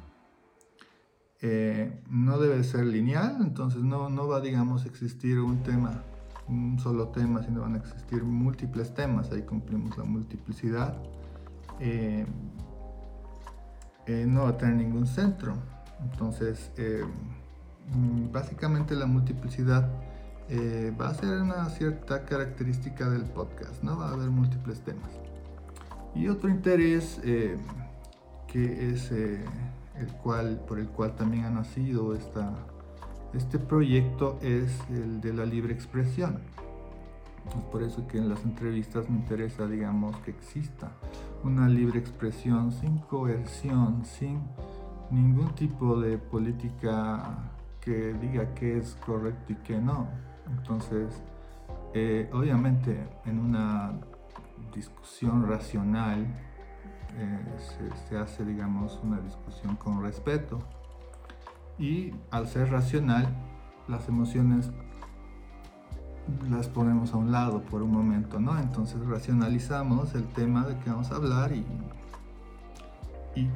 Eh, 1.49 1.93
no 2.11 2.39
debe 2.39 2.65
ser 2.65 2.85
lineal, 2.87 3.37
entonces 3.41 3.81
no, 3.81 4.09
no 4.09 4.27
va, 4.27 4.41
digamos, 4.41 4.85
a 4.85 4.89
existir 4.89 5.39
un 5.39 5.63
tema, 5.63 6.03
un 6.49 6.77
solo 6.81 7.11
tema, 7.11 7.41
sino 7.45 7.61
van 7.61 7.75
a 7.75 7.79
existir 7.79 8.25
múltiples 8.25 8.93
temas, 8.95 9.31
ahí 9.31 9.43
cumplimos 9.43 9.97
la 9.97 10.03
multiplicidad. 10.03 10.97
Eh, 11.79 12.27
eh, 14.07 14.25
no 14.27 14.43
va 14.43 14.49
a 14.49 14.57
tener 14.57 14.75
ningún 14.75 15.07
centro. 15.07 15.55
Entonces, 16.03 16.73
mm, 17.95 18.33
básicamente 18.33 18.97
la 18.97 19.07
multiplicidad 19.07 19.89
va 21.01 21.09
a 21.11 21.15
ser 21.15 21.41
una 21.41 21.69
cierta 21.71 22.25
característica 22.25 23.09
del 23.09 23.23
podcast, 23.23 23.85
¿no? 23.85 23.99
Va 23.99 24.09
a 24.09 24.13
haber 24.15 24.31
múltiples 24.31 24.81
temas. 24.81 25.13
Y 26.13 26.27
otro 26.27 26.51
interés 26.51 27.21
que 27.23 28.91
es 28.91 29.13
el 29.99 30.13
cual, 30.13 30.61
por 30.67 30.79
el 30.79 30.89
cual 30.89 31.15
también 31.15 31.45
ha 31.45 31.51
nacido 31.51 32.15
esta, 32.15 32.55
este 33.35 33.59
proyecto 33.59 34.39
es 34.43 34.81
el 34.91 35.21
de 35.21 35.33
la 35.33 35.45
libre 35.45 35.73
expresión. 35.73 36.41
Es 37.49 37.63
por 37.71 37.83
eso 37.83 38.07
que 38.09 38.19
en 38.19 38.29
las 38.29 38.45
entrevistas 38.45 39.09
me 39.09 39.17
interesa, 39.17 39.67
digamos, 39.67 40.17
que 40.19 40.33
exista 40.33 40.91
una 41.45 41.69
libre 41.69 42.01
expresión 42.01 42.73
sin 42.73 42.99
coerción, 42.99 44.05
sin 44.05 44.41
ningún 45.11 45.55
tipo 45.55 46.01
de 46.01 46.19
política 46.19 47.53
que 47.81 48.15
diga 48.15 48.53
qué 48.55 48.79
es 48.79 48.97
correcto 48.97 49.53
y 49.53 49.57
qué 49.57 49.79
no. 49.79 50.09
Entonces, 50.49 51.23
eh, 51.95 52.29
obviamente 52.33 53.09
en 53.25 53.39
una 53.39 53.95
discusión 54.75 55.49
racional 55.49 56.27
eh, 57.17 57.91
se, 58.09 58.19
hace, 58.19 58.45
digamos, 58.45 58.99
una 59.03 59.21
discusión 59.21 59.77
con 59.77 60.03
respeto. 60.03 60.61
Y 61.79 62.13
al 62.31 62.49
ser 62.49 62.71
racional, 62.71 63.27
las 63.89 64.09
emociones 64.09 64.71
las 66.51 66.69
ponemos 66.69 67.13
a 67.13 67.19
un 67.19 67.31
lado 67.31 67.63
por 67.63 67.83
un 67.83 67.93
momento, 67.93 68.41
¿no? 68.41 68.59
Entonces 68.59 68.99
racionalizamos 69.07 70.15
el 70.15 70.27
tema 70.29 70.67
de 70.67 70.77
que 70.79 70.91
vamos 70.91 71.13
a 71.13 71.17
hablar 71.17 71.53
y, 71.53 71.65
y 73.37 73.49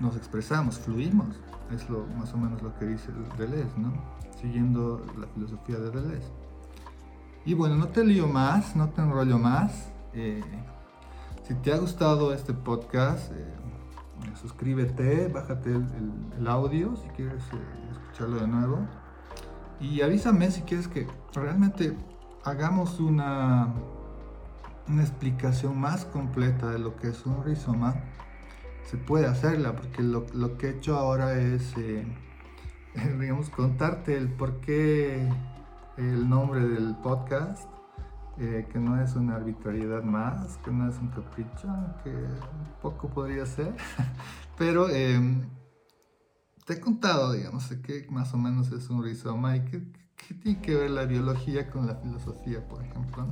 nos 0.00 0.16
expresamos, 0.16 0.78
fluimos. 0.78 1.38
Es 1.72 1.88
lo, 1.88 2.04
más 2.18 2.32
o 2.34 2.36
menos 2.36 2.60
lo 2.62 2.76
que 2.78 2.86
dice 2.86 3.12
Deleuze, 3.38 3.78
¿no? 3.78 3.92
Siguiendo 4.40 5.04
la 5.18 5.26
filosofía 5.28 5.76
de 5.76 5.90
Deleuze. 5.90 6.32
Y 7.44 7.54
bueno, 7.54 7.76
no 7.76 7.88
te 7.88 8.04
lío 8.04 8.26
más, 8.26 8.74
no 8.74 8.88
te 8.88 9.00
enrollo 9.02 9.38
más. 9.38 9.92
Eh, 10.12 10.42
si 11.42 11.54
te 11.54 11.72
ha 11.72 11.78
gustado 11.78 12.32
este 12.32 12.54
podcast, 12.54 13.32
eh, 13.32 13.54
suscríbete, 14.40 15.28
bájate 15.28 15.70
el, 15.70 16.46
audio 16.46 16.96
si 16.96 17.08
quieres 17.10 17.42
eh, 17.52 17.90
escucharlo 17.92 18.40
de 18.40 18.46
nuevo. 18.46 18.86
Y 19.80 20.02
avísame 20.02 20.50
si 20.50 20.62
quieres 20.62 20.88
que 20.88 21.06
realmente 21.34 21.96
hagamos 22.44 23.00
una, 23.00 23.74
una 24.88 25.02
explicación 25.02 25.78
más 25.78 26.04
completa 26.04 26.70
de 26.70 26.78
lo 26.78 26.96
que 26.96 27.08
es 27.08 27.24
un 27.26 27.42
rizoma. 27.44 27.94
Se 28.84 28.96
puede 28.96 29.26
hacerla, 29.26 29.74
porque 29.76 30.02
lo, 30.02 30.26
que 30.58 30.66
he 30.66 30.70
hecho 30.70 30.96
ahora 30.96 31.38
es, 31.38 31.74
eh, 31.76 32.04
digamos, 33.20 33.50
contarte 33.50 34.16
el 34.16 34.28
por 34.28 34.60
qué 34.60 35.28
el 35.96 36.28
nombre 36.28 36.60
del 36.60 36.96
podcast, 36.96 37.68
que 38.40 38.78
no 38.78 38.98
es 39.02 39.16
una 39.16 39.36
arbitrariedad 39.36 40.02
más, 40.02 40.56
que 40.58 40.70
no 40.70 40.88
es 40.88 40.96
un 40.96 41.08
capricho, 41.08 41.68
que 42.02 42.10
poco 42.80 43.08
podría 43.08 43.44
ser, 43.44 43.74
pero 44.56 44.88
em, 44.88 45.42
te 46.64 46.74
he 46.74 46.80
contado, 46.80 47.32
digamos, 47.32 47.68
qué 47.82 48.06
más 48.08 48.32
o 48.32 48.38
menos 48.38 48.72
es 48.72 48.88
un 48.88 49.04
rizoma 49.04 49.56
y 49.56 49.64
qué, 49.66 49.82
tiene 50.42 50.62
que 50.62 50.74
ver 50.74 50.90
la 50.90 51.04
biología 51.04 51.70
con 51.70 51.86
la 51.86 51.96
filosofía, 51.96 52.66
por 52.66 52.82
ejemplo. 52.82 53.26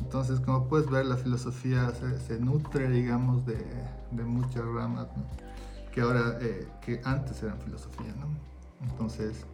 Entonces, 0.00 0.40
como 0.40 0.68
puedes 0.68 0.90
ver, 0.90 1.06
la 1.06 1.16
filosofía 1.16 1.90
se, 1.94 2.38
nutre, 2.38 2.90
digamos, 2.90 3.46
de, 3.46 3.56
muchas 4.22 4.66
ramas, 4.66 5.06
que 5.92 6.02
ahora, 6.02 6.36
eh, 6.42 6.68
que 6.84 7.00
antes 7.04 7.42
eran 7.42 7.58
filosofía, 7.60 8.14
¿no? 8.18 8.26
Entonces, 8.86 9.46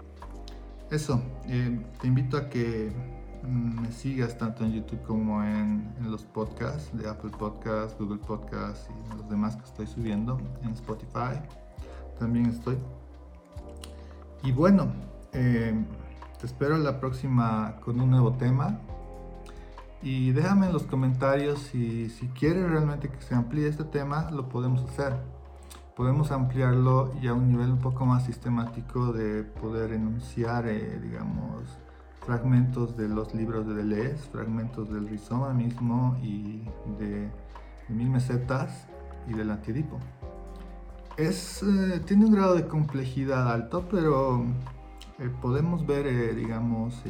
eso, 0.91 1.23
eh, 1.47 1.87
te 2.01 2.09
invito 2.09 2.37
a 2.37 2.49
que 2.49 2.93
me 3.43 3.91
sigas 3.91 4.39
tanto 4.39 4.65
en 4.65 4.73
YouTube 4.73 5.03
como 5.03 5.43
en, 5.43 5.93
los 6.03 6.25
podcasts 6.25 6.97
de 6.97 7.09
Apple 7.09 7.31
Podcasts, 7.31 7.97
Google 7.99 8.19
Podcasts 8.19 8.89
y 8.91 9.17
los 9.17 9.29
demás 9.29 9.57
que 9.57 9.65
estoy 9.65 9.87
subiendo 9.87 10.41
en 10.63 10.71
Spotify. 10.71 11.41
También 12.19 12.47
estoy. 12.47 12.79
Y 14.43 14.53
bueno, 14.53 14.93
eh, 15.33 15.75
te 16.39 16.47
espero 16.47 16.77
la 16.79 17.01
próxima 17.01 17.77
con 17.85 18.01
un 18.01 18.11
nuevo 18.11 18.33
tema. 18.33 18.79
Y 20.03 20.33
déjame 20.33 20.67
en 20.67 20.73
los 20.73 20.83
comentarios 20.83 21.61
si, 21.61 22.11
si 22.11 22.27
quieres 22.29 22.69
realmente 22.69 23.09
que 23.09 23.21
se 23.21 23.35
amplíe 23.35 23.69
este 23.69 23.85
tema, 23.85 24.31
lo 24.31 24.49
podemos 24.49 24.83
hacer. 24.91 25.15
Podemos 25.95 26.33
ampliarlo 26.33 27.13
ya 27.21 27.31
a 27.31 27.35
un 27.35 27.49
nivel 27.49 27.71
un 27.71 27.79
poco 27.79 28.05
más 28.07 28.25
sistemático 28.25 29.13
de 29.13 29.45
poder 29.45 29.93
enunciar, 29.93 30.67
eh, 30.67 30.99
digamos, 31.01 31.63
fragmentos 32.25 32.97
de 32.97 33.09
los 33.09 33.35
libros 33.35 33.67
de 33.67 33.75
Deleuze, 33.75 34.29
fragmentos 34.31 34.93
del 34.93 35.09
rizoma 35.09 35.53
mismo 35.53 36.17
y 36.23 36.63
de, 36.99 37.29
mil 37.89 38.11
mesetas 38.11 38.87
y 39.29 39.35
del 39.35 39.51
antidipo 39.51 39.99
es, 41.17 41.63
eh, 41.63 42.01
tiene 42.07 42.27
un 42.27 42.33
grado 42.33 42.55
de 42.55 42.67
complejidad 42.67 43.51
alto, 43.51 43.87
pero 43.91 44.45
eh, 45.19 45.31
podemos 45.41 45.87
ver, 45.87 46.07
eh, 46.07 46.35
digamos, 46.35 47.03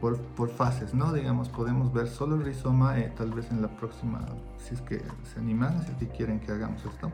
por, 0.00 0.18
por, 0.18 0.48
fases, 0.48 0.94
¿no? 0.94 1.12
Digamos, 1.12 1.48
podemos 1.50 1.92
ver 1.92 2.08
solo 2.08 2.36
el 2.36 2.44
rizoma, 2.44 2.94
tal 3.16 3.32
vez 3.32 3.50
en 3.50 3.60
la 3.60 3.68
próxima, 3.68 4.26
si 4.56 4.74
es 4.74 4.80
que 4.80 5.02
se 5.24 5.38
animan, 5.38 5.82
si 5.84 5.92
es 5.92 5.98
que 5.98 6.08
quieren 6.08 6.40
que 6.40 6.52
hagamos 6.52 6.84
esto. 6.84 7.12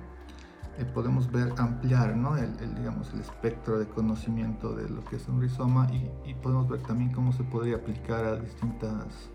Podemos 0.94 1.30
ver, 1.30 1.52
ampliar, 1.58 2.16
¿no? 2.16 2.36
El, 2.36 2.74
digamos, 2.74 3.12
el 3.12 3.20
espectro 3.20 3.78
de 3.78 3.86
conocimiento 3.86 4.74
de 4.74 4.88
lo 4.88 5.04
que 5.04 5.16
es 5.16 5.28
un 5.28 5.40
rizoma 5.40 5.86
y, 5.92 6.10
y 6.30 6.34
podemos 6.34 6.68
ver 6.68 6.80
también 6.82 7.12
cómo 7.12 7.32
se 7.32 7.44
podría 7.44 7.76
aplicar 7.76 8.24
a 8.24 8.36
distintas 8.36 9.30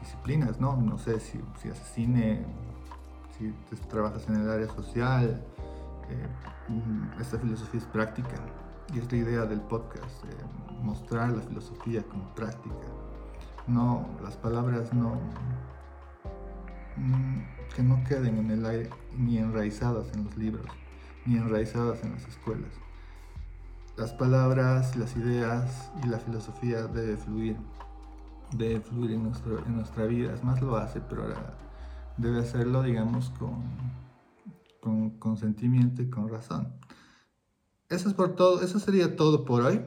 disciplinas, 0.00 0.60
¿no? 0.60 0.76
No 0.76 0.98
sé 0.98 1.20
si, 1.20 1.40
si 1.60 1.68
hace 1.68 1.84
cine, 1.94 2.44
si 3.38 3.52
trabajas 3.88 4.28
en 4.28 4.36
el 4.36 4.50
área 4.50 4.68
social, 4.68 5.42
eh, 6.08 6.26
mm, 6.68 7.20
esta 7.20 7.38
filosofía 7.38 7.80
es 7.80 7.86
práctica 7.86 8.36
y 8.92 8.98
es 8.98 9.10
la 9.12 9.18
idea 9.18 9.44
del 9.44 9.60
podcast, 9.60 10.24
eh, 10.24 10.28
mostrar 10.82 11.30
la 11.30 11.42
filosofía 11.42 12.02
como 12.04 12.24
práctica. 12.34 12.86
No, 13.66 14.08
las 14.22 14.36
palabras 14.36 14.92
no, 14.94 15.20
mm, 16.96 17.57
que 17.74 17.82
no 17.82 18.02
queden 18.04 18.38
en 18.38 18.50
el 18.50 18.66
aire 18.66 18.90
ni 19.16 19.38
enraizadas 19.38 20.12
en 20.14 20.24
los 20.24 20.36
libros, 20.36 20.66
ni 21.26 21.36
enraizadas 21.36 22.02
en 22.02 22.12
las 22.12 22.26
escuelas. 22.26 22.70
Las 23.96 24.12
palabras, 24.12 24.96
las 24.96 25.16
ideas 25.16 25.90
y 26.04 26.08
la 26.08 26.18
filosofía 26.18 26.86
debe 26.86 27.16
fluir, 27.16 27.56
debe 28.56 28.80
fluir 28.80 29.12
en, 29.12 29.24
nuestro, 29.24 29.64
en 29.66 29.76
nuestra 29.76 30.06
vida. 30.06 30.32
Es 30.34 30.44
más 30.44 30.62
lo 30.62 30.76
hace, 30.76 31.00
pero 31.00 31.22
ahora 31.22 31.58
debe 32.16 32.40
hacerlo, 32.40 32.82
digamos, 32.82 33.30
con, 33.30 33.64
con 34.80 35.10
consentimiento 35.18 36.02
y 36.02 36.10
con 36.10 36.28
razón. 36.28 36.74
Eso 37.88 38.08
es 38.08 38.14
por 38.14 38.36
todo, 38.36 38.62
eso 38.62 38.78
sería 38.78 39.16
todo 39.16 39.44
por 39.44 39.62
hoy. 39.62 39.82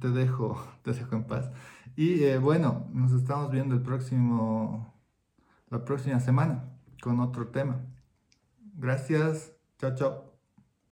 Te 0.00 0.08
dejo, 0.10 0.62
te 0.82 0.92
dejo 0.92 1.16
en 1.16 1.24
paz. 1.24 1.50
Y 1.96 2.22
eh, 2.22 2.38
bueno, 2.38 2.86
nos 2.92 3.12
estamos 3.12 3.50
viendo 3.50 3.74
el 3.74 3.82
próximo, 3.82 4.94
la 5.68 5.84
próxima 5.84 6.20
semana 6.20 6.71
con 7.02 7.18
otro 7.20 7.48
tema. 7.48 7.84
Gracias. 8.78 9.52
Chao, 9.78 9.94
chao. 9.96 10.31